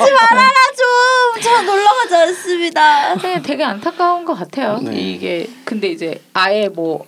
[0.77, 1.43] 좀.
[1.43, 3.15] 저 놀러 가지 않습니다.
[3.17, 4.79] 되게, 되게 안타까운 것 같아요.
[4.79, 4.99] 네.
[4.99, 7.07] 이게 근데 이제 아예 뭐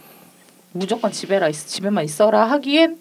[0.73, 2.99] 무조건 집에라 있, 집에만 있어라 하기엔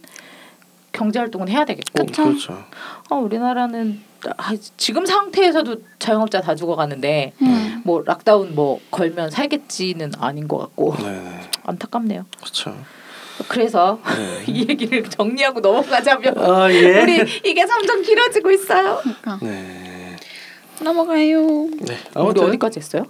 [0.94, 2.06] 경제 활동은 해야 되겠고.
[2.06, 2.24] 그쵸.
[2.24, 2.66] 그렇죠.
[3.10, 4.02] 어, 우리나라는
[4.38, 7.82] 아, 지금 상태에서도 자영업자 다 죽어가는데 음.
[7.84, 11.50] 뭐 락다운 뭐 걸면 살겠지는 아닌 것 같고 네네.
[11.66, 12.26] 안타깝네요.
[12.40, 12.76] 그렇죠.
[13.48, 14.44] 그래서 네.
[14.52, 17.02] 이 얘기를 정리하고 넘어가자면 아 예.
[17.02, 19.00] 우리 이게 점점 길어지고 있어요.
[19.02, 20.16] 그러니까 네.
[20.82, 21.42] 넘어가요.
[21.82, 21.98] 네.
[22.16, 23.06] 우리 아무튼 어디까지 했어요?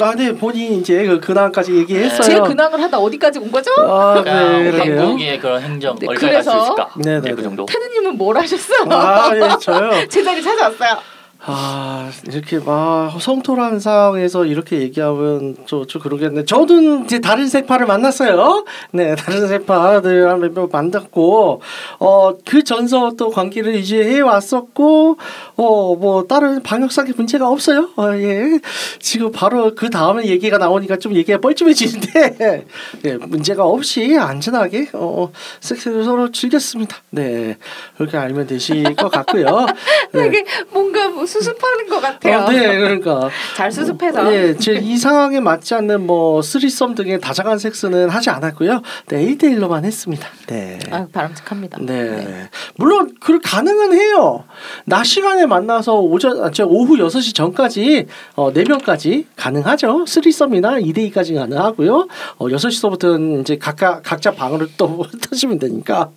[0.00, 2.22] 아, 네 본인 이제 그 근황까지 얘기했어요.
[2.22, 3.70] 제 근황을 하다 어디까지 온 거죠?
[3.78, 5.00] 아, 그러니까 네, 그러게요.
[5.00, 6.90] 한국의 그런 행정 네, 어디까지 갈수 그래서- 있을까?
[6.96, 7.42] 네, 네, 네, 그 네.
[7.42, 7.66] 정도.
[7.66, 8.72] 테드님은 뭘 하셨어?
[8.88, 9.90] 아, 예, 저요.
[10.08, 10.96] 제 자리 찾아왔어요.
[11.44, 16.44] 아 이렇게 막 성토란 상황에서 이렇게 얘기하면 좀, 좀 그러겠네.
[16.44, 18.64] 저도 이제 다른 세파를 만났어요.
[18.92, 21.60] 네, 다른 세파들 몇명 만났고
[21.98, 25.16] 어그 전서 또 관계를 유지해 왔었고
[25.56, 27.90] 어 뭐 다른 방역상의 문제가 없어요.
[27.96, 28.58] 어, 예,
[28.98, 32.64] 지금 바로 그 다음에 얘기가 나오니까 좀 얘기가 뻘쭘해지는데
[33.02, 36.96] 네, 문제가 없이 안전하게 어 섹스를 서로 즐겼습니다.
[37.10, 37.56] 네,
[37.96, 39.66] 그렇게 알면 되실 것 같고요.
[40.12, 40.44] 네.
[40.70, 42.38] 뭔가 뭐 수습하는 것 같아요.
[42.40, 43.30] 어, 네, 그러니까.
[43.56, 44.32] 잘 수습해서.
[44.34, 48.82] 예, 제이 상황에 맞지 않는 뭐 쓰리썸 등의 다정한 섹스는 하지 않았고요.
[49.08, 50.28] 네, 1대 1로만 했습니다.
[50.46, 50.78] 네.
[50.90, 51.78] 아, 바람직합니다.
[51.80, 52.02] 네.
[52.02, 52.48] 네.
[52.76, 54.44] 물론 그 가능은 해요.
[54.84, 60.04] 낮 시간에 만나서 오전 아, 저 오후 6시 전까지 어 4명까지 가능하죠.
[60.06, 62.08] 쓰리썸이나 2대 2까지 가능하고요.
[62.38, 66.10] 어 6시서부터는 이제 각각 각자 방으로 또 터시면 되니까.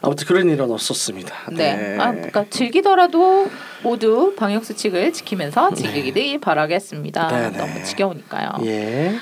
[0.00, 1.34] 아무튼 그런 일은 없었습니다.
[1.52, 1.96] 네.
[1.98, 3.50] 아, 그러니까 즐기더라도
[3.82, 7.28] 모두 방역 수칙을 지키면서 즐기길 바라겠습니다.
[7.28, 7.58] 네, 네.
[7.58, 8.50] 너무 지겨우니까요.
[8.64, 9.14] 예.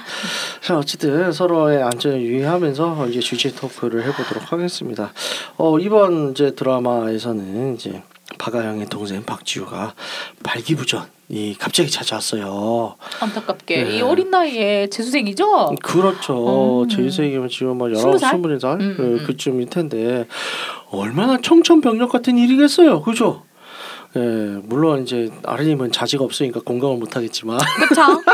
[0.61, 5.13] 자 어쨌든 서로의 안전을 유의하면서 이제 주제 토크를 해보도록 하겠습니다.
[5.57, 8.03] 어 이번 이제 드라마에서는 이제
[8.39, 9.95] 박아영의 동생 박지우가
[10.43, 12.97] 발기부전 이 갑자기 찾아왔어요.
[13.21, 13.97] 안타깝게 네.
[13.97, 15.75] 이 어린 나이에 재수생이죠.
[15.83, 16.83] 그렇죠.
[16.83, 16.89] 음.
[16.89, 18.31] 제 생이면 지금 막 스무 열아홉 살?
[18.33, 19.25] 스물네 살 음, 그, 음.
[19.27, 20.27] 그쯤일 텐데
[20.91, 23.43] 얼마나 청천벽력 같은 일이겠어요, 그죠?
[24.17, 24.21] 예,
[24.65, 28.03] 물론 이제 아르님은 자지가 없으니까 공감을 못하겠지만 그렇죠.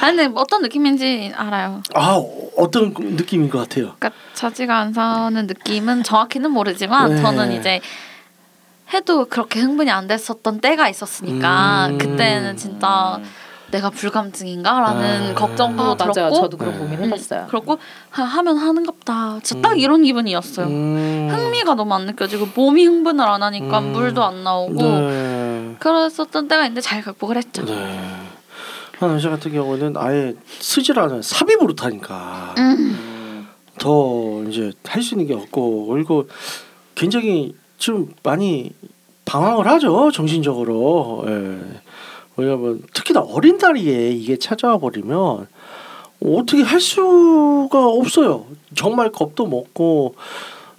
[0.00, 1.82] 아 근데 어떤 느낌인지 알아요.
[1.94, 2.20] 아
[2.56, 3.94] 어떤 느낌인 것 같아요.
[3.98, 7.22] 그러니까 자지가 안 사는 느낌은 정확히는 모르지만 네.
[7.22, 7.80] 저는 이제
[8.92, 11.98] 해도 그렇게 흥분이 안 됐었던 때가 있었으니까 음.
[11.98, 13.24] 그때는 진짜 음.
[13.70, 15.34] 내가 불감증인가라는 아.
[15.34, 16.12] 걱정도 아, 맞아요.
[16.12, 16.78] 들었고 저도 그런 네.
[16.78, 17.46] 고민 음, 해봤어요.
[17.48, 17.78] 그렇고
[18.10, 19.40] 하, 하면 하는갑다.
[19.42, 19.62] 진짜 음.
[19.62, 20.66] 딱 이런 기분이었어요.
[20.66, 21.28] 음.
[21.30, 23.92] 흥미가 너무 안 느껴지고 몸이 흥분을 안 하니까 음.
[23.92, 25.76] 물도 안 나오고 네.
[25.80, 27.64] 그랬었던 때가 있는데 잘 극복을 했죠.
[27.64, 28.00] 네.
[28.98, 31.20] 한 남자 같은 경우는 아예 쓰질 않아요.
[31.22, 32.62] 삽입으로 타니까 음.
[32.78, 33.48] 음.
[33.78, 36.28] 더 이제 할 수 있는 게 없고 그리고
[36.94, 38.70] 굉장히 좀 많이
[39.24, 41.24] 방황을 하죠 정신적으로.
[41.26, 41.58] 예.
[42.36, 45.46] 왜냐면 특히나 어린 나이에 이게 찾아와 버리면
[46.24, 48.46] 어떻게 할 수가 없어요.
[48.74, 50.14] 정말 겁도 먹고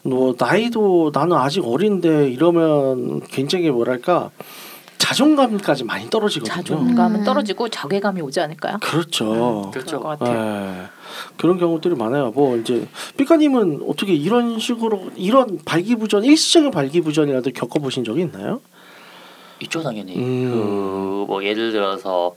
[0.04, 4.32] 뭐 나이도 나는 아직 어린데 이러면 굉장히 뭐랄까
[4.98, 6.54] 자존감까지 많이 떨어지거든요.
[6.54, 7.24] 자존감은 음.
[7.24, 8.78] 떨어지고 자괴감이 오지 않을까요?
[8.82, 9.70] 그렇죠.
[9.72, 10.00] 그렇죠.
[10.00, 10.38] 그럴 것 같아요.
[10.38, 10.88] 예.
[11.38, 12.32] 그런 경우들이 많아요.
[12.32, 12.88] 뭐 이제
[13.18, 18.62] 삐까님은 어떻게 이런 식으로 이런 발기부전 일시적인 발기부전이라도 겪어보신 적이 있나요?
[19.66, 20.16] 있죠 당연히.
[20.18, 21.26] 음.
[21.28, 22.36] 그뭐 예를 들어서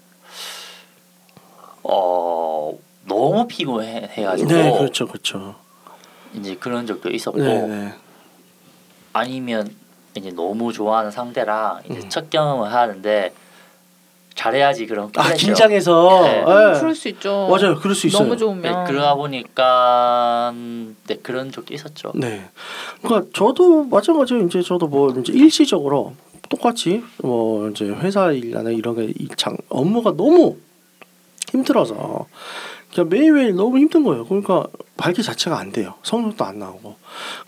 [1.82, 2.72] 어
[3.06, 5.54] 너무 피곤해가지고 네, 그렇죠, 그렇죠.
[6.34, 7.94] 이제 그런 적도 있었고 네, 네.
[9.12, 9.74] 아니면
[10.14, 12.08] 이제 너무 좋아하는 상대랑 이제 음.
[12.08, 13.32] 첫 경험을 하는데
[14.34, 15.32] 잘해야지 그런 아.
[15.32, 16.40] 긴장해서 네.
[16.40, 16.78] 예.
[16.78, 17.48] 그럴 수 있죠.
[17.50, 18.22] 맞아요, 그럴 수 있어요.
[18.22, 20.52] 너무 네, 좋으면 그러다 보니까
[21.08, 22.12] 네 그런 적도 있었죠.
[22.14, 22.48] 네.
[23.02, 26.14] 그러니까 저도 마찬가지로 이제 저도 뭐 이제 일시적으로
[26.48, 30.56] 똑같이 뭐 이제 회사 일이나 이런 게이장 업무가 너무
[31.50, 32.26] 힘들어서
[32.94, 34.24] 그냥 매일매일 너무 힘든 거예요.
[34.26, 35.94] 그러니까 발기 자체가 안 돼요.
[36.02, 36.96] 성적도 안 나오고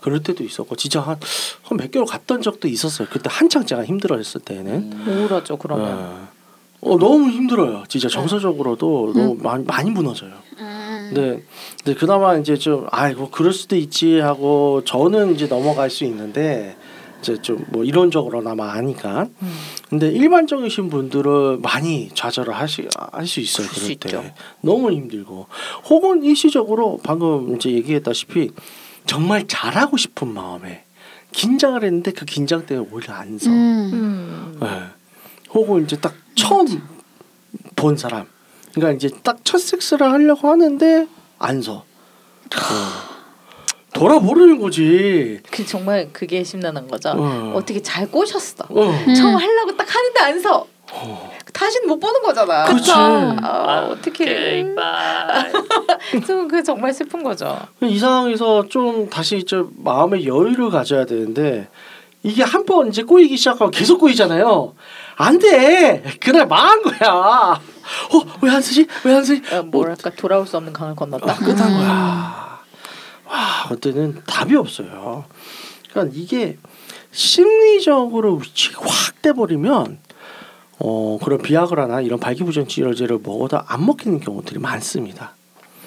[0.01, 1.17] 그럴 때도 있었고 진짜 한
[1.63, 3.07] 한 몇 개월 갔던 적도 있었어요.
[3.11, 4.73] 그때 한창 제가 힘들어했을 때는.
[4.91, 5.57] 음, 우울하죠.
[5.57, 6.89] 그러면 예.
[6.89, 7.83] 어 너무 힘들어요.
[7.87, 10.31] 진짜 정서적으로도 너무 많이 많이 무너져요.
[10.59, 11.11] 음.
[11.13, 11.43] 네,
[11.83, 16.75] 근데 그나마 이제 좀 아이고 그럴 수도 있지 하고 저는 이제 넘어갈 수 있는데
[17.21, 19.27] 이제 좀 뭐 이론적으로나마 아니까.
[19.41, 19.53] 음.
[19.89, 23.67] 근데 일반적이신 분들은 많이 좌절을 하시 할 수 있어요.
[23.67, 24.23] 그럴 때 있죠.
[24.61, 25.47] 너무 힘들고
[25.89, 28.51] 혹은 일시적으로 방금 이제 얘기했다시피
[29.05, 30.83] 정말 잘하고 싶은 마음에
[31.31, 33.49] 긴장을 했는데 그 긴장 때문에 오히려 안 서.
[33.49, 33.89] 음.
[33.93, 34.57] 음.
[34.59, 34.67] 네.
[35.53, 36.65] 혹은 이제 딱 처음
[37.75, 38.25] 본 사람.
[38.73, 41.07] 그러니까 이제 딱 첫 섹스를 하려고 하는데
[41.39, 41.73] 안 서.
[41.73, 43.10] 어.
[43.93, 45.39] 돌아보려는 거지.
[45.51, 47.09] 그 정말 그게 심란한 거죠.
[47.15, 47.53] 어.
[47.55, 48.65] 어떻게 잘 꼬셨어.
[48.69, 49.03] 어.
[49.07, 49.13] 음.
[49.13, 50.65] 처음 하려고 딱 하는데 안 서.
[50.93, 51.31] 어.
[51.53, 52.65] 다시는 못 보는 거잖아.
[52.65, 52.91] 그치.
[52.91, 54.65] 아, 어떻게?
[54.75, 56.21] bye.
[56.25, 57.57] 좀 그게 정말 슬픈 거죠.
[57.81, 61.67] 이 상황에서 좀 다시 이제 마음의 여유를 가져야 되는데
[62.23, 64.73] 이게 한 번 이제 꼬이기 시작하고 계속 꼬이잖아요.
[65.17, 66.03] 안 돼.
[66.19, 67.09] 그날 망한 거야.
[67.11, 67.59] 어,
[68.41, 68.87] 왜 안 쓰지?
[69.03, 69.41] 왜 안 쓰지?
[69.55, 71.31] 어, 뭐랄까 돌아올 수 없는 강을 건넜다.
[71.31, 72.50] 아, 끝난 거야.
[73.31, 75.25] 와, 그때는 답이 없어요.
[75.89, 76.57] 그러니까 이게
[77.11, 79.99] 심리적으로 위축이 확 돼버리면
[80.79, 85.35] 어 그런 비아그라나 이런 발기부전 치료제를 먹어도 안 먹히는 경우들이 많습니다.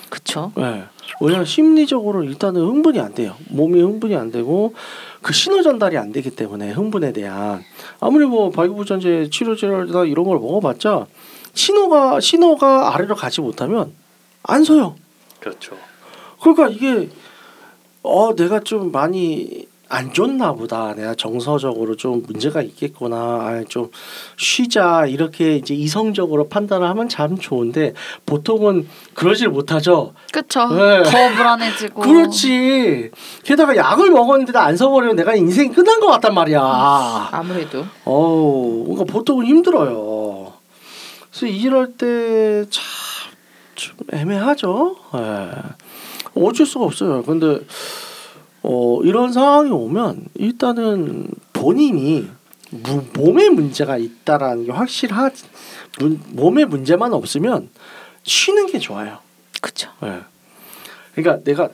[0.09, 0.52] 그쵸?
[0.57, 0.85] 네.
[1.20, 3.35] 왜냐하면 심리적으로 일단은 흥분이 안 돼요.
[3.48, 4.74] 몸이 흥분이 안 되고
[5.20, 7.64] 그 신호 전달이 안 되기 때문에 흥분에 대한
[8.00, 11.07] 아무리 뭐 발기부전제 치료제나 이런 걸 먹어봤자
[11.54, 13.92] 신호가 신호가 아래로 가지 못하면
[14.42, 14.94] 안 서요.
[15.40, 15.76] 그렇죠.
[16.40, 17.09] 그러니까 이게
[18.05, 20.95] 어 내가 좀 많이 안 좋나 보다.
[20.95, 23.17] 내가 정서적으로 좀 문제가 있겠구나.
[23.17, 23.90] 아, 좀
[24.37, 25.07] 쉬자.
[25.07, 27.95] 이렇게 이제 이성적으로 판단을 하면 참 좋은데
[28.27, 30.14] 보통은 그러질 못하죠.
[30.33, 30.67] 그쵸.
[30.69, 31.03] 네.
[31.05, 32.01] 더 불안해지고.
[32.01, 33.11] 그렇지.
[33.45, 37.29] 게다가 약을 먹었는데도 안 써버리면 내가 인생이 끝난 것 같단 말이야.
[37.31, 40.53] 아무래도 어우, 그러니까 보통은 힘들어요.
[41.31, 42.83] 그래서 이럴 때 참
[43.77, 44.95] 좀 애매하죠.
[45.17, 45.51] 예.
[46.35, 47.23] 어쩔 수가 없어요.
[47.23, 47.61] 근데
[48.62, 52.29] 어, 이런 상황이 오면 일단은 본인이
[52.70, 55.31] 무, 몸에 문제가 있다라는 게 확실하
[55.99, 57.68] 문, 몸에 문제만 없으면
[58.25, 59.18] 쉬는 게 좋아요.
[59.61, 59.90] 그쵸.
[60.03, 60.20] 예.
[61.14, 61.68] 그러니까 내가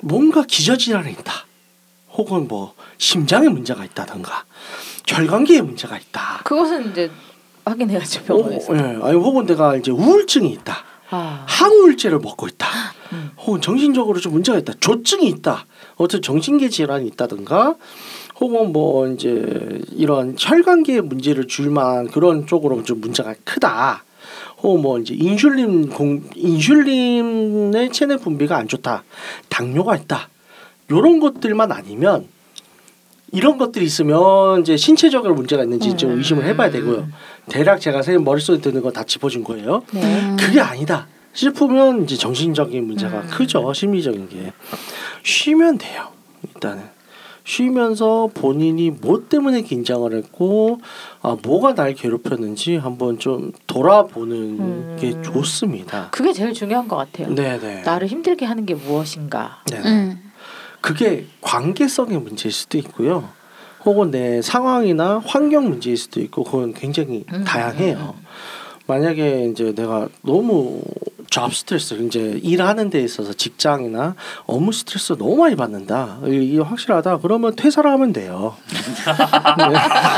[0.00, 1.46] 뭔가 기저질환이 있다.
[2.12, 4.44] 혹은 뭐 심장에 문제가 있다든가
[5.06, 6.42] 혈관계에 문제가 있다.
[6.44, 7.10] 그것은 이제
[7.64, 8.72] 확인해야죠 병원에서.
[8.72, 8.80] 어, 예.
[8.80, 10.84] 아니 혹은 내가 이제 우울증이 있다.
[11.12, 12.66] 아, 항우울제를 먹고 있다.
[13.12, 13.30] 음.
[13.38, 14.72] 혹은 정신적으로 좀 문제가 있다.
[14.80, 15.66] 조증이 있다.
[15.96, 17.76] 어떤 정신계 질환이 있다든가
[18.40, 24.04] 혹은 뭐 이제 이런 혈관계에 문제를 줄 만한 그런 쪽으로 좀 문제가 크다.
[24.62, 29.04] 혹은 뭐 이제 인슐린 공 인슐린의 체내 분비가 안 좋다.
[29.50, 30.30] 당뇨가 있다.
[30.90, 32.26] 요런 것들만 아니면
[33.32, 36.18] 이런 것들이 있으면 이제 신체적으로 문제가 있는지 좀 음.
[36.18, 37.08] 의심을 해봐야 되고요.
[37.48, 39.82] 대략 제가 선생님 머릿속에 드는 거 다 짚어준 거예요.
[39.92, 40.00] 네.
[40.02, 40.36] 음.
[40.38, 43.28] 그게 아니다 싶으면 이제 정신적인 문제가 음.
[43.30, 44.52] 크죠 심리적인 게
[45.22, 46.08] 쉬면 돼요
[46.46, 46.82] 일단은
[47.44, 50.78] 쉬면서 본인이 뭐 때문에 긴장을 했고
[51.22, 54.96] 아 뭐가 날 괴롭혔는지 한번 좀 돌아보는 음.
[55.00, 57.34] 게 좋습니다 그게 제일 중요한 것 같아요.
[57.34, 59.62] 네네 나를 힘들게 하는 게 무엇인가.
[59.70, 60.30] 네네 음.
[60.82, 63.28] 그게 관계성의 문제일 수도 있고요
[63.84, 67.44] 혹은 내 상황이나 환경 문제일 수도 있고 그건 굉장히 음.
[67.44, 68.14] 다양해요
[68.86, 70.82] 만약에 이제 내가 너무
[71.30, 74.14] 잡 스트레스 이제 일하는 데 있어서 직장이나
[74.44, 78.54] 업무 스트레스 너무 많이 받는다 이게 확실하다 그러면 퇴사를 하면 돼요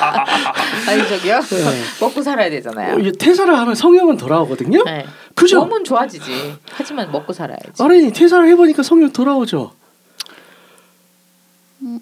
[0.88, 1.40] 아니 저기요.
[1.40, 1.82] 네.
[2.00, 2.96] 먹고 살아야 되잖아요.
[2.96, 5.06] 어, 퇴사를 하면 성형은 돌아오거든요 네.
[5.34, 5.60] 그죠?
[5.60, 6.54] 몸은 좋아지지.
[6.70, 7.82] 하지만 먹고 살아야지.
[7.82, 9.72] 아니 퇴사를 해보니까 성욕 돌아오죠.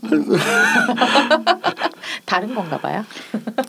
[2.25, 3.05] 다른 건가 봐요.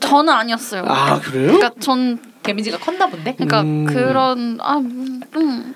[0.00, 0.84] 저는 아니었어요.
[0.86, 1.52] 아 그래요?
[1.52, 3.34] 그러니까 전 데미지가 컸나 본데.
[3.34, 3.86] 그러니까 음.
[3.86, 5.74] 그런 아 음, 음.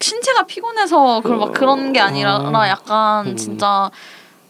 [0.00, 2.68] 신체가 피곤해서 그런 막 그런 게 아니라 아.
[2.68, 3.36] 약간 음.
[3.36, 3.90] 진짜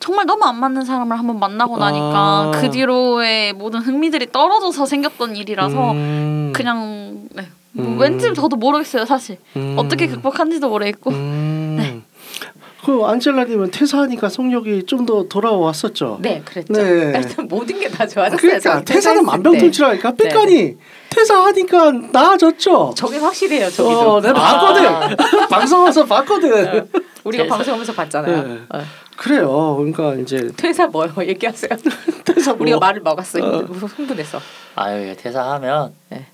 [0.00, 2.50] 정말 너무 안 맞는 사람을 한번 만나고 나니까 아.
[2.54, 6.52] 그 뒤로의 모든 흥미들이 떨어져서 생겼던 일이라서 음.
[6.54, 7.48] 그냥 네.
[7.72, 7.98] 뭐 음.
[7.98, 9.74] 왠지 저도 모르겠어요 사실 음.
[9.78, 11.10] 어떻게 극복한지도 모르겠고.
[12.84, 16.18] 그 안젤라님은 퇴사하니까 성욕이 좀 더 돌아왔었죠.
[16.20, 16.72] 네, 그랬죠.
[16.72, 17.12] 네.
[17.16, 18.36] 일단 모든 게 다 좋아졌어요.
[18.40, 20.28] 그러니까 퇴사는 만병통치라니까 때.
[20.28, 20.76] 삐까니
[21.10, 22.92] 퇴사하니까 나아졌죠.
[22.96, 23.70] 저게 확실해요.
[23.70, 24.14] 저기도.
[24.14, 25.16] 어, 내가 봤거든.
[25.50, 26.80] 방송 와서 봤거든.
[26.80, 26.86] 어,
[27.24, 27.46] 우리가.
[27.46, 28.42] 방송하면서 봤잖아요.
[28.48, 28.60] 네.
[28.70, 28.80] 어.
[29.16, 29.76] 그래요.
[29.76, 31.12] 그러니까 이제 퇴사 뭐요?
[31.20, 31.70] 얘기하세요.
[32.24, 33.44] 퇴사 뭐 우리가 말을 먹었어요.
[33.44, 33.58] 어.
[33.60, 34.40] 흥분해서.
[34.74, 36.26] 아유 퇴사하면 네.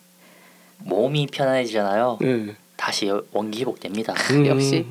[0.79, 2.19] 몸이 편안해지잖아요.
[2.23, 2.57] 예.
[2.79, 4.15] 다시 원기 회복됩니다.
[4.31, 4.47] 음.
[4.47, 4.87] 역시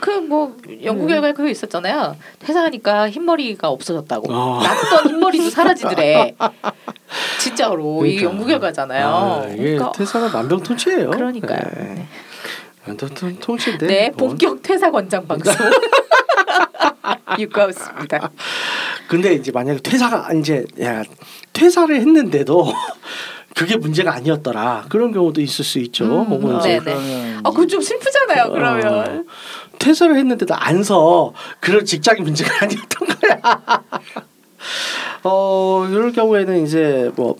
[0.00, 2.16] 그 뭐 연구 결과에 그거 있었잖아요.
[2.40, 4.34] 퇴사하니까 흰머리가 없어졌다고.
[4.34, 4.60] 아.
[4.62, 6.34] 났던 흰머리도 사라지더래.
[7.40, 8.22] 진짜로 그러니까.
[8.24, 9.06] 연구 결과잖아요.
[9.08, 11.10] 아, 이게 그러니까 퇴사가 만병통치예요.
[11.10, 11.60] 그러니까요.
[11.76, 11.94] 네.
[11.94, 12.08] 네,
[12.86, 13.86] 만병통치인데.
[13.86, 14.28] 네, 뭐.
[14.28, 15.54] 본격 퇴사 권장 방송.
[17.38, 18.30] 육가였습니다.
[19.08, 21.02] 근데 이제 만약에 퇴사가 이제 야
[21.52, 22.66] 퇴사를 했는데도
[23.56, 26.04] 그게 문제가 아니었더라 그런 경우도 있을 수 있죠.
[26.04, 26.84] 음, 혹은 아, 이제 네.
[26.84, 28.50] 그러면 아, 그거 좀 슬프잖아요.
[28.52, 28.86] 그러면.
[29.20, 29.24] 어,
[29.78, 33.82] 퇴사를 했는데도 안서 그런 직장이 문제가 아니었던 거야.
[35.24, 37.36] 어 이럴 경우에는 이제 뭐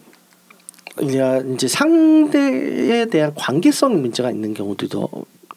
[1.01, 5.09] 이제 이제 상대에 대한 관계성 문제가 있는 경우들도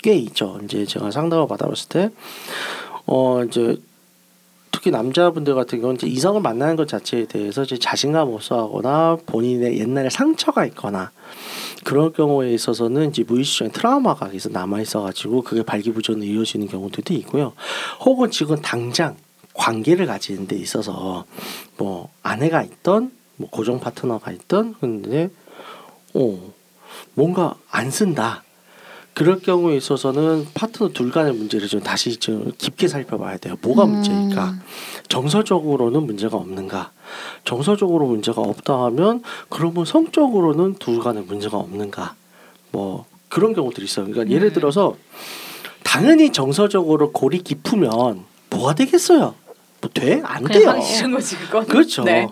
[0.03, 0.59] 꽤 있죠.
[0.63, 2.09] 이제 제가 상담을 받아봤을 때
[3.07, 3.75] 어 이제
[4.81, 10.09] 특히 남자분들 같은 경우는 이제 이성을 만나는 것 자체에 대해서 이제 자신감 없어하거나 본인의 옛날에
[10.09, 11.11] 상처가 있거나
[11.83, 17.53] 그럴 경우에 있어서는 이제 무의식적인 트라우마가 계속 남아 있어가지고 그게 발기부전으로 이어지는 경우들도 있고요.
[18.03, 19.17] 혹은 지금 당장
[19.53, 21.25] 관계를 가지는 데 있어서
[21.77, 25.29] 뭐 아내가 있던 뭐 고정 파트너가 있던 근데
[26.15, 26.39] 어
[27.13, 28.41] 뭔가 안 쓴다.
[29.13, 33.55] 그럴 경우에 있어서는 파트너 둘 간의 문제를 좀 다시 좀 깊게 살펴봐야 돼요.
[33.61, 34.55] 뭐가 문제일까?
[35.12, 36.91] 정서적으로는 문제가 없는가?
[37.43, 42.15] 정서적으로 문제가 없다 하면 그러면 성적으로는 둘 간에 문제가 없는가?
[42.71, 44.06] 뭐 그런 경우들이 있어요.
[44.06, 44.54] 그러니까 예를 음.
[44.54, 44.95] 들어서
[45.84, 49.36] 당연히 정서적으로 골이 깊으면 뭐가 되겠어요?
[49.82, 50.21] 뭐 돼?
[50.24, 50.69] 안 돼요.
[51.12, 51.36] 거지.
[51.67, 52.04] 그렇죠.
[52.04, 52.30] 네.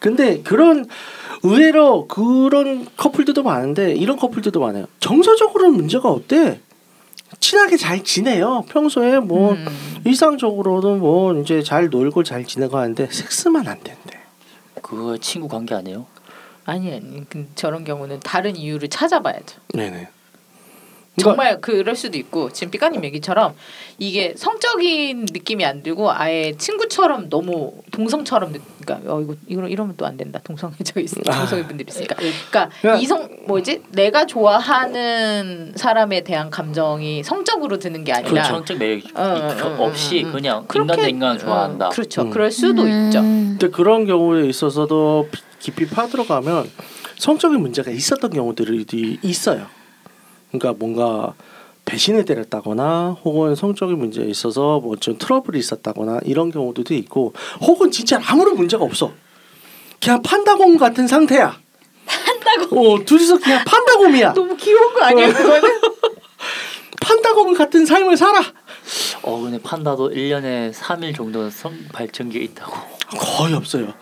[0.00, 0.84] 근데 그런
[1.44, 4.86] 의외로 그런 커플들도 많은데 이런 커플들도 많아요.
[4.98, 6.60] 정서적으로는 문제가 없대.
[7.40, 8.64] 친하게 잘 지내요.
[8.68, 9.66] 평소에 뭐 음.
[10.04, 14.18] 일상적으로는 뭐 이제 잘 놀고 잘 지내고 하는데 섹스만 안 된대.
[14.82, 16.06] 그거 친구 관계 아니에요?
[16.64, 19.60] 아니 아니 그 저런 경우는 다른 이유를 찾아봐야죠.
[19.74, 20.08] 네네.
[21.16, 23.54] 그러니까 정말 그럴 수도 있고 지금 삐까님 얘기처럼
[23.98, 29.96] 이게 성적인 느낌이 안 들고 아예 친구처럼 너무 동성처럼 느- 그러니까 어 이거 이거 이러면
[29.96, 31.38] 또 안 된다 동성애 저 있, 아.
[31.38, 38.12] 동성애 분들이 있으니까 그러니까 그러니까- 이성 뭐지 내가 좋아하는 사람에 대한 감정이 성적으로 드는 게
[38.12, 40.32] 아니라 그 정적 매력 어, 어, 그 어, 없이 음, 음.
[40.32, 41.86] 그냥 그렇게- 인간 대 인간을 좋아한다.
[41.86, 42.30] 어, 그렇죠 음.
[42.30, 43.06] 그럴 수도 음.
[43.06, 46.70] 있죠 근데 그런 경우에 있어서도 깊이 파들어가면
[47.18, 49.66] 성적인 문제가 있었던 경우들이 있어요.
[50.58, 51.34] 그러니까 뭔가
[51.84, 58.20] 배신을 때렸다거나 혹은 성적인 문제에 있어서 뭐 좀 트러블이 있었다거나 이런 경우들도 있고 혹은 진짜
[58.24, 59.12] 아무런 문제가 없어.
[60.02, 61.56] 그냥 판다곰 같은 상태야.
[62.06, 62.78] 판다곰.
[62.78, 64.32] 어 둘이서 그냥 판다곰이야.
[64.34, 65.80] 너무 귀여운 거 아니에요 그거는
[67.00, 68.40] 판다곰 같은 삶을 살아.
[69.22, 72.72] 어 근데 판다도 1년에 3일 정도 성 발전기 있다고.
[73.18, 73.94] 거의 없어요.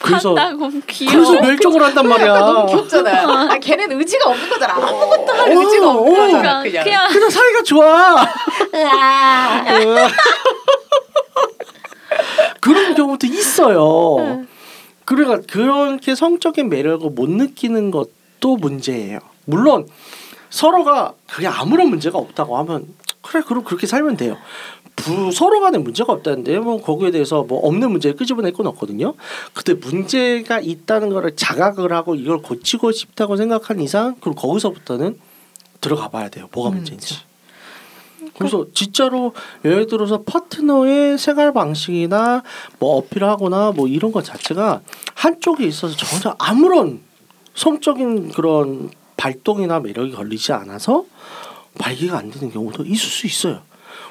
[0.00, 0.34] 그래서.
[0.34, 2.38] 그래서 멸종을 한단 말이야.
[2.38, 6.26] 너무 귀엽잖아 아 걔는 의지가 없는 거잖아 아무것도 할 의지가 어, 없는 어.
[6.26, 8.26] 거잖아 그러니까 그냥 그냥 그냥 사이가 좋아.
[12.60, 14.46] 그런 경우도 있어요.
[15.04, 19.18] 그러니까 그렇게 성적인 매력을 못 느끼는 것도 문제예요.
[19.44, 19.86] 물론
[20.48, 22.86] 서로가 그게 아무런 문제가 없다고 하면
[23.22, 24.36] 그래 그럼 그렇게 살면 돼요.
[24.96, 29.14] 부, 서로 간에 문제가 없다는데 뭐 거기에 대해서 뭐 없는 문제를 끄집어낼 건 없거든요.
[29.54, 35.18] 근데 문제가 있다는 거를 자각을 하고 이걸 고치고 싶다고 생각한 이상 그럼 거기서부터는
[35.80, 36.48] 들어가 봐야 돼요.
[36.52, 37.30] 뭐가 음, 문제인지.
[38.38, 39.34] 그래서 진짜로
[39.64, 42.42] 예를 들어서 파트너의 생활 방식이나
[42.78, 44.82] 뭐 어필하거나 뭐 이런 것 자체가
[45.14, 47.00] 한쪽에 있어서 전혀 아무런
[47.54, 51.04] 성적인 그런 발동이나 매력이 걸리지 않아서
[51.78, 53.62] 발기가 안 되는 경우도 있을 수 있어요.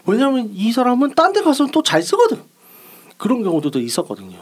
[0.05, 2.41] 왜냐하면 이 사람은 딴 데 가서 또 잘 쓰거든.
[3.17, 4.37] 그런 경우도 있었거든요.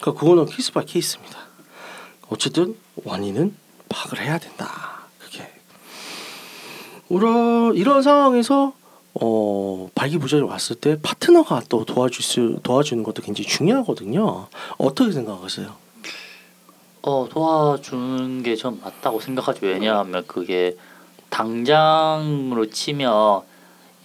[0.00, 1.38] 그러니까 그거는 case by case입니다.
[2.28, 3.54] 어쨌든 원인은
[3.88, 5.02] 파악을 해야 된다.
[5.18, 5.46] 그게
[7.10, 8.72] 이런 이런 상황에서
[9.14, 14.46] 어 발기부전이 왔을 때 파트너가 또 도와줄 수 도와주는 것도 굉장히 중요하거든요.
[14.78, 15.74] 어떻게 생각하세요?
[17.02, 19.66] 어 도와주는 게 전 맞다고 생각하죠.
[19.66, 20.76] 왜냐하면 그게
[21.30, 23.42] 당장으로 치면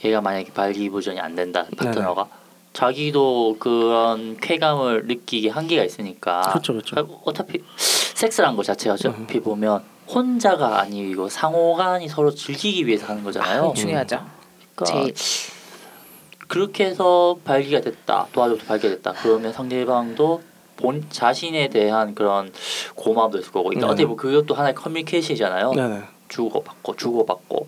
[0.05, 2.27] 얘가 만약에 발기부전이 안 된다 파트너가
[2.73, 7.21] 자기도 그런 쾌감을 느끼기 한계가 있으니까 그렇죠, 그렇죠.
[7.23, 13.69] 어차피 섹스란 것 자체가 어차피 보면 혼자가 아니고 상호간이 서로 즐기기 위해서 하는 거잖아요.
[13.69, 14.25] 아, 중요하죠.
[14.75, 15.13] 그러니까 제일.
[16.47, 20.43] 그렇게 해서 발기가 됐다 도와줘도 발기가 됐다 그러면 상대방도
[20.77, 22.51] 본 자신에 대한 그런
[22.95, 23.91] 고마움도 있을 거고 그러니까 네.
[23.93, 26.03] 어떻게 보면 그것도 하나의 커뮤니케이션이잖아요 네네.
[26.27, 27.67] 주고받고 주고받고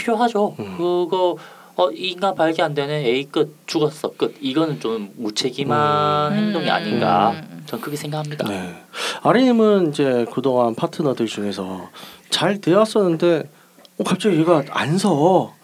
[0.00, 0.76] 필요하죠 음.
[0.76, 1.36] 그거
[1.76, 6.36] 어, 이 인간 발기 안 되네 에이 끝 죽었어 끝 이거는 좀 무책임한 음.
[6.36, 7.62] 행동이 아닌가 음.
[7.66, 8.74] 전 그렇게 생각합니다 네.
[9.22, 11.88] 아리님은 이제 그동안 파트너들 중에서
[12.28, 13.50] 잘 되었었는데
[13.98, 15.54] 어, 갑자기 얘가 안 서.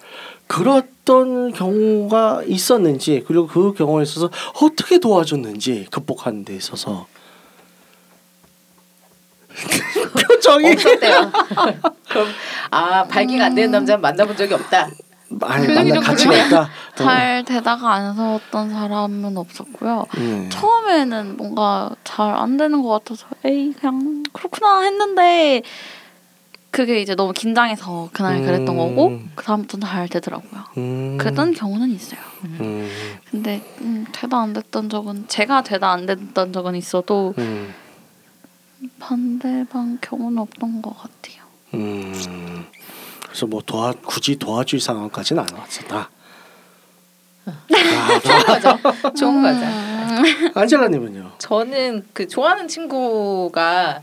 [0.49, 4.31] 그랬던 경우가 있었는지 그리고 그 경우에 있어서
[4.63, 7.09] 어떻게 도와줬는지 극복하는 데 있어서
[10.17, 11.33] 표정이 없었대요.
[12.09, 12.29] 그럼
[12.71, 14.89] 아 발기가 안 되는 남자 만나본 적이 없다.
[15.43, 15.67] 아니
[16.01, 16.47] 가치가 그러네요.
[16.47, 16.71] 있다.
[16.95, 20.07] 잘 되다가 안 서웠던 사람은 없었고요.
[20.19, 20.49] 음.
[20.51, 25.63] 처음에는 뭔가 잘 안 되는 것 같아서 에이 그냥 그렇구나 했는데
[26.71, 28.77] 그게 이제 너무 긴장해서 그날 그랬던 음.
[28.77, 30.61] 거고 그 다음부터는 잘 되더라고요.
[30.77, 31.17] 음.
[31.19, 32.21] 그랬던 경우는 있어요.
[32.45, 32.89] 음.
[33.31, 37.75] 근데 음, 되다 안 됐던 적은 제가 되다 안 됐던 적은 있어도 음.
[38.99, 41.43] 반대방 경우는 없던 것 같아요.
[41.75, 42.67] 음.
[43.25, 46.11] 그래서 뭐 도와 굳이 도와줄 상황까지는 안 왔었다.
[48.23, 48.79] 좋은 거죠.
[49.17, 49.61] 좋은 거죠.
[49.65, 50.51] 음.
[50.55, 51.33] 안젤라님은요?
[51.39, 54.03] 저는 그 좋아하는 친구가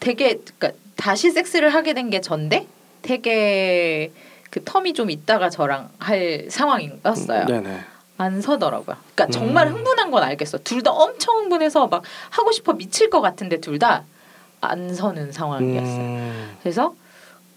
[0.00, 2.66] 되게 그러니까 다시 섹스를 하게 된 게 전데
[3.02, 4.12] 되게
[4.50, 7.46] 그 텀이 좀 있다가 저랑 할 상황이었어요.
[7.46, 7.80] 네네.
[8.20, 8.96] 안 서더라고요.
[9.14, 9.76] 그러니까 정말 음.
[9.76, 10.58] 흥분한 건 알겠어.
[10.58, 14.04] 둘 다 엄청 흥분해서 막 하고 싶어 미칠 것 같은데 둘 다
[14.62, 16.00] 안 서는 상황이었어요.
[16.00, 16.56] 음.
[16.62, 16.94] 그래서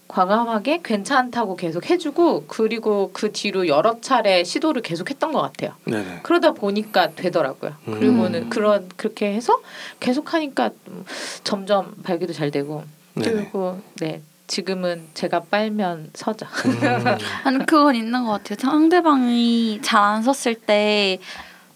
[0.08, 5.74] 과감하게 괜찮다고 계속 해주고 그리고 그 뒤로 여러 차례 시도를 계속했던 것 같아요.
[5.84, 6.20] 네네.
[6.22, 7.72] 그러다 보니까 되더라고요.
[7.88, 7.94] 음.
[8.00, 9.60] 그리고는 그런 그렇게 해서
[10.00, 11.04] 계속 하니까 음,
[11.42, 12.84] 점점 발기도 잘 되고
[13.14, 13.30] 네네.
[13.32, 16.46] 그리고 네 지금은 제가 빨면 서죠.
[16.66, 17.04] 음.
[17.44, 18.56] 아니 그건 있는 것 같아요.
[18.60, 21.18] 상대방이 잘 안 섰을 때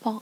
[0.05, 0.21] 막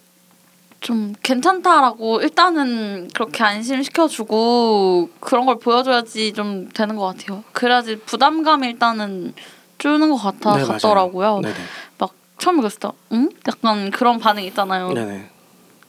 [0.80, 7.42] 좀 괜찮다라고 일단은 그렇게 안심시켜주고 그런 걸 보여줘야지 좀 되는 것 같아요.
[7.53, 9.34] 그래야지 부담감이 일단은
[9.78, 10.64] 줄는 것 같아 네.
[10.64, 11.40] 같더라고요.
[11.40, 11.55] 네네.
[11.99, 13.30] 막 처음에 그랬을 때, 응?
[13.49, 14.92] 약간 그런 반응 있잖아요.
[14.92, 15.30] 네네.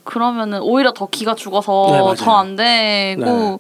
[0.04, 2.16] 그러면은 오히려 더 기가 네, 죽어서 맞아요.
[2.16, 3.26] 더안 되고 네.
[3.26, 3.58] 그러니까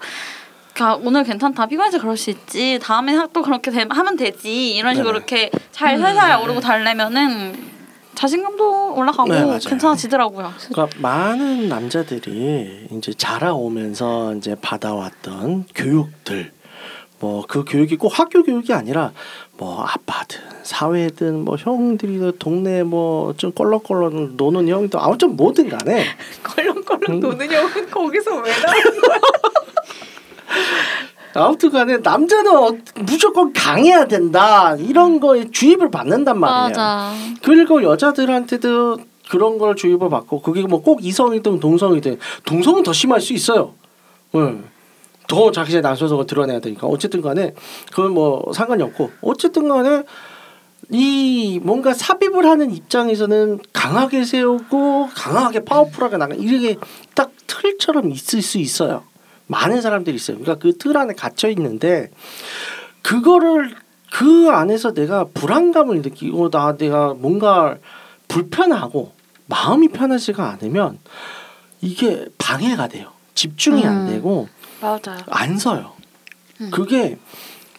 [1.03, 5.17] 오늘 괜찮다 피곤해서 그럴 수 있지 다음에 또 그렇게 되, 하면 되지 이런 식으로 네네.
[5.17, 7.77] 이렇게 잘 살살 오르고 달래면은
[8.15, 9.59] 자신감도 올라가고 네.
[9.59, 10.51] 괜찮아지더라고요.
[10.71, 16.51] 그러니까 많은 남자들이 이제 자라오면서 이제 받아왔던 교육들
[17.19, 19.11] 뭐 그 교육이 꼭 학교 교육이 아니라
[19.57, 26.05] 뭐 아빠든 사회든 뭐 형들이든 동네 뭐 좀 껄렁껄렁 노는 형들 아무튼 뭐든 간에
[26.43, 27.19] 껄렁껄렁 음.
[27.19, 29.19] 노는 형은 거기서 왜 나오는 거야?
[31.33, 36.67] 아무튼 간에 남자는 어- 무조건 강해야 된다 이런 거에 주입을 받는단 말이에요.
[36.69, 37.11] 맞아.
[37.43, 38.97] 그리고 여자들한테도
[39.29, 43.73] 그런 걸 주입을 받고 그게 뭐 꼭 이성이든 동성이든 동성은 더 심할 수 있어요.
[44.35, 44.63] 응.
[45.27, 47.53] 더 자기의 남성성을 드러내야 되니까 어쨌든 간에
[47.91, 50.03] 그건 뭐 상관이 없고 어쨌든 간에
[50.89, 56.77] 이 뭔가 삽입을 하는 입장에서는 강하게 세우고 강하게 파워풀하게 나가 이게
[57.13, 59.03] 딱 틀처럼 있을 수 있어요.
[59.47, 60.37] 많은 사람들이 있어요.
[60.37, 62.11] 그러니까 그 틀 안에 갇혀 있는데
[63.01, 63.75] 그거를
[64.11, 67.77] 그 안에서 내가 불안감을 느끼고 나 내가 뭔가
[68.27, 69.13] 불편하고
[69.47, 70.99] 마음이 편하지가 않으면
[71.81, 73.11] 이게 방해가 돼요.
[73.35, 74.11] 집중이 안 음.
[74.13, 74.47] 되고
[74.81, 75.19] 맞아요.
[75.27, 75.93] 안 서요.
[76.61, 76.69] 음.
[76.71, 77.17] 그게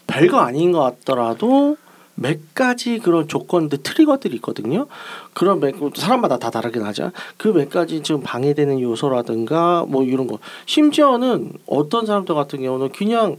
[0.07, 1.77] 별거 아닌 것 같더라도
[2.21, 4.87] 몇 가지 그런 조건들 트리거들이 있거든요.
[5.35, 7.13] 그런 몇 사람마다 다 다르긴 하죠.
[7.37, 10.39] 그 몇 가지 지금 방해되는 요소라든가 뭐 이런 거.
[10.67, 13.37] 심지어는 어떤 사람들 같은 경우는 그냥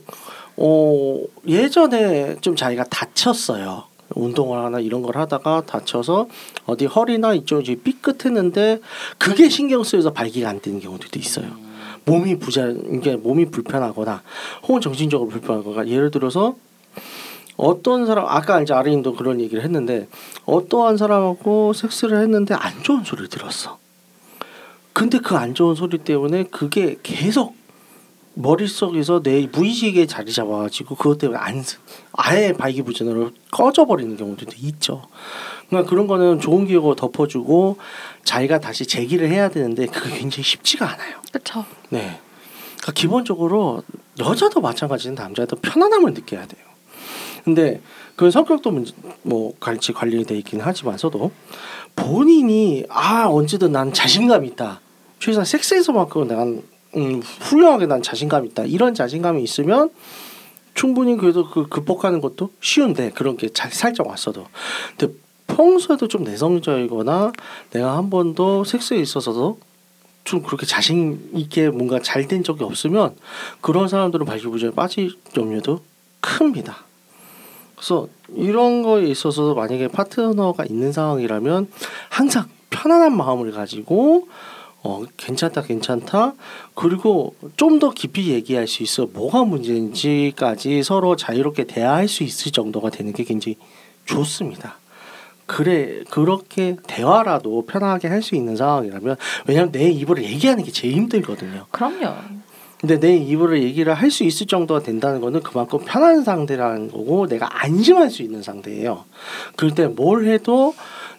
[0.57, 3.83] 어 예전에 좀 자기가 다쳤어요.
[4.15, 6.27] 운동을 하나 이런 걸 하다가 다쳐서
[6.65, 8.79] 어디 허리나 이쪽이 삐끗했는데
[9.17, 11.47] 그게 신경 쓰여서 발기가 안 되는 경우들도 있어요.
[12.05, 14.23] 몸이 부자 이게 몸이 불편하거나
[14.63, 16.55] 혹은 정신적으로 불편하거나 예를 들어서
[17.61, 20.07] 어떤 사람 아까 이제 아린도 그런 얘기를 했는데
[20.45, 23.77] 어떠한 사람하고 섹스를 했는데 안 좋은 소리를 들었어.
[24.93, 27.55] 근데 그 안 좋은 소리 때문에 그게 계속
[28.35, 31.77] 머릿속에서 내 무의식에 자리 잡아가지고 그것 때문에 안 쓰-
[32.13, 35.05] 아예 발기부전으로 꺼져버리는 경우도 있죠.
[35.67, 37.77] 그러니까 그런 거는 좋은 기억으로 덮어주고
[38.23, 41.17] 자기가 다시 재기를 해야 되는데 그게 굉장히 쉽지가 않아요.
[41.31, 41.65] 그렇죠.
[41.89, 42.19] 네.
[42.77, 43.83] 그러니까 기본적으로
[44.17, 46.68] 여자도 마찬가지인 남자도 편안함을 느껴야 돼요.
[47.43, 47.81] 근데
[48.15, 51.31] 그 성격도 문제, 뭐 같이 관련이 돼 있긴 하지만서도
[51.95, 54.81] 본인이 아 언제든 난 자신감 있다.
[55.19, 56.63] 최소한 섹스에서만큼은 난
[56.95, 58.63] 음, 훌륭하게 난 자신감 있다.
[58.63, 59.89] 이런 자신감이 있으면
[60.73, 64.45] 충분히 그래도 그 극복하는 것도 쉬운데 그런 게잘 살짝 왔어도
[64.97, 65.13] 근데
[65.47, 67.33] 평소에도 좀 내성적이거나
[67.71, 69.59] 내가 한 번도 섹스에 있어서도
[70.23, 73.15] 좀 그렇게 자신 있게 뭔가 잘 된 적이 없으면
[73.61, 75.81] 그런 사람들은 발기부전에 빠질 염려도
[76.21, 76.85] 큽니다.
[77.79, 81.69] 그래서 이런 거에 있어서 만약에 파트너가 있는 상황이라면
[82.09, 84.27] 항상 편안한 마음을 가지고
[84.83, 86.33] 어 괜찮다 괜찮다
[86.75, 92.89] 그리고 좀 더 깊이 얘기할 수 있어 뭐가 문제인지까지 서로 자유롭게 대화할 수 있을 정도가
[92.89, 93.55] 되는 게 굉장히
[94.05, 94.77] 좋습니다.
[95.45, 99.15] 그래 그렇게 대화라도 편하게 할 수 있는 상황이라면
[99.47, 101.65] 왜냐하면 내 입으로 얘기하는 게 제일 힘들거든요.
[101.71, 102.13] 그럼요.
[102.79, 107.47] 근데 내 입으로 얘기를 할 수 있을 정도가 된다는 거는 그만큼 편한 상대라는 거고 내가
[107.63, 109.05] 안심할 수 있는 상대예요.
[109.55, 110.73] 그럴 때 뭘 해도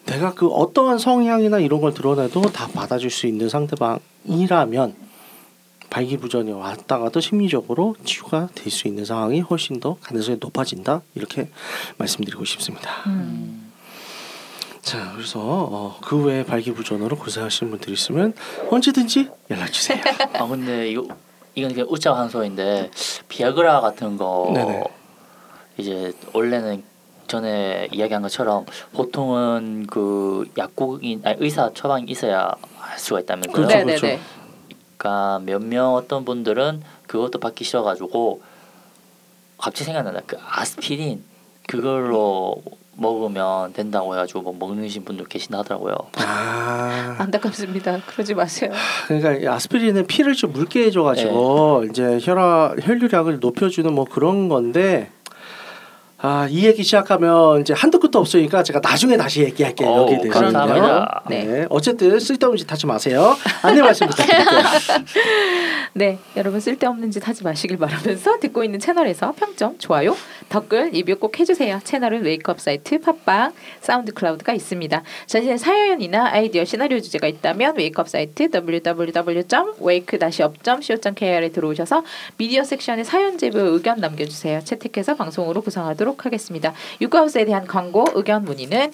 [0.07, 4.95] 내가 그 어떠한 성향이나 이런 걸 드러내도 다 받아줄 수 있는 상대방이라면
[5.91, 11.51] 발기부전이 왔다가도 심리적으로 치유가 될 수 있는 상황이 훨씬 더 가능성이 높아진다 이렇게
[11.99, 12.91] 말씀드리고 싶습니다.
[13.07, 13.71] 음.
[14.83, 18.33] 자 그래서 어, 그 외에 발기부전으로 고생하시는 분들 있으면
[18.71, 20.01] 언제든지 연락 주세요.
[20.35, 21.07] 아 근데 이거
[21.55, 22.91] 이건 그냥 웃자 한 소리인데
[23.29, 24.85] 비아그라 같은 거 네네.
[25.79, 26.85] 이제 원래는
[27.27, 33.53] 전에 이야기한 것처럼 보통은 그 약국인 아니, 의사 처방이 있어야 할 수가 있다면서요.
[33.53, 33.85] 그렇죠.
[33.87, 34.19] 그렇죠.
[34.97, 38.43] 그러니까 몇몇 어떤 분들은 그것도 받기 싫어가지고
[39.59, 40.21] 갑자기 생각난다.
[40.27, 41.25] 그 아스피린
[41.67, 42.63] 그걸로
[43.01, 45.95] 먹으면 된다고 해가지고 뭐 먹는 분들 계신다 하더라고요.
[46.19, 48.01] 아 안타깝습니다.
[48.07, 48.71] 그러지 마세요.
[49.07, 55.11] 그러니까 이 아스피린은 피를 좀 묽게 해줘가지고 이제 혈압 혈류량을 높여주는 뭐 그런 건데
[56.23, 60.53] 아 이 얘기 시작하면 이제 한도 끝도 없으니까 제가 나중에 다시 얘기할게요 여기에 대해서는요.
[60.53, 61.23] 감사합니다.
[61.31, 61.45] 네.
[61.45, 61.67] 네.
[61.71, 63.37] 어쨌든 쓸데없는 짓 하지 마세요.
[63.63, 64.61] 안내 말씀 부탁드릴게요.
[65.95, 70.15] 네, 여러분 쓸데없는 짓 하지 마시길 바라면서 듣고 있는 채널에서 평점, 좋아요,
[70.49, 71.81] 댓글, 리뷰 꼭 해주세요.
[71.83, 75.03] 채널은 웨이크업 사이트, 팟빵, 사운드 클라우드가 있습니다.
[75.27, 82.05] 자신의 사연이나 아이디어, 시나리오 주제가 있다면 웨이크업 사이트 www.wake-up.co.kr에 들어오셔서
[82.37, 84.61] 미디어 섹션에 사연 제보 의견 남겨주세요.
[84.65, 86.73] 채택해서 방송으로 구성하도록 하겠습니다.
[87.01, 88.93] 유쿠하우스에 대한 광고, 의견 문의는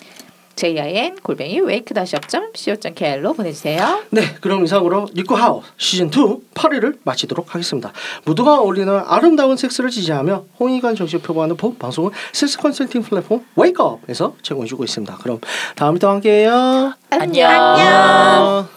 [0.56, 4.02] jin 골뱅이 wake-up.co.kr로 보내주세요.
[4.10, 6.10] 네, 그럼 이상으로 니코하우 시즌 2
[6.54, 7.92] 8회를 마치도록 하겠습니다.
[8.24, 14.84] 무드가 어울리는 아름다운 섹스를 지지하며 홍익관 정신을 표방하는 본 방송은 섹스 컨설팅 플랫폼 웨이크업에서 제공해주고
[14.84, 15.18] 있습니다.
[15.18, 15.40] 그럼
[15.76, 16.94] 다음에 또 함께해요.
[17.10, 17.50] 안녕.
[17.50, 18.68] 안녕.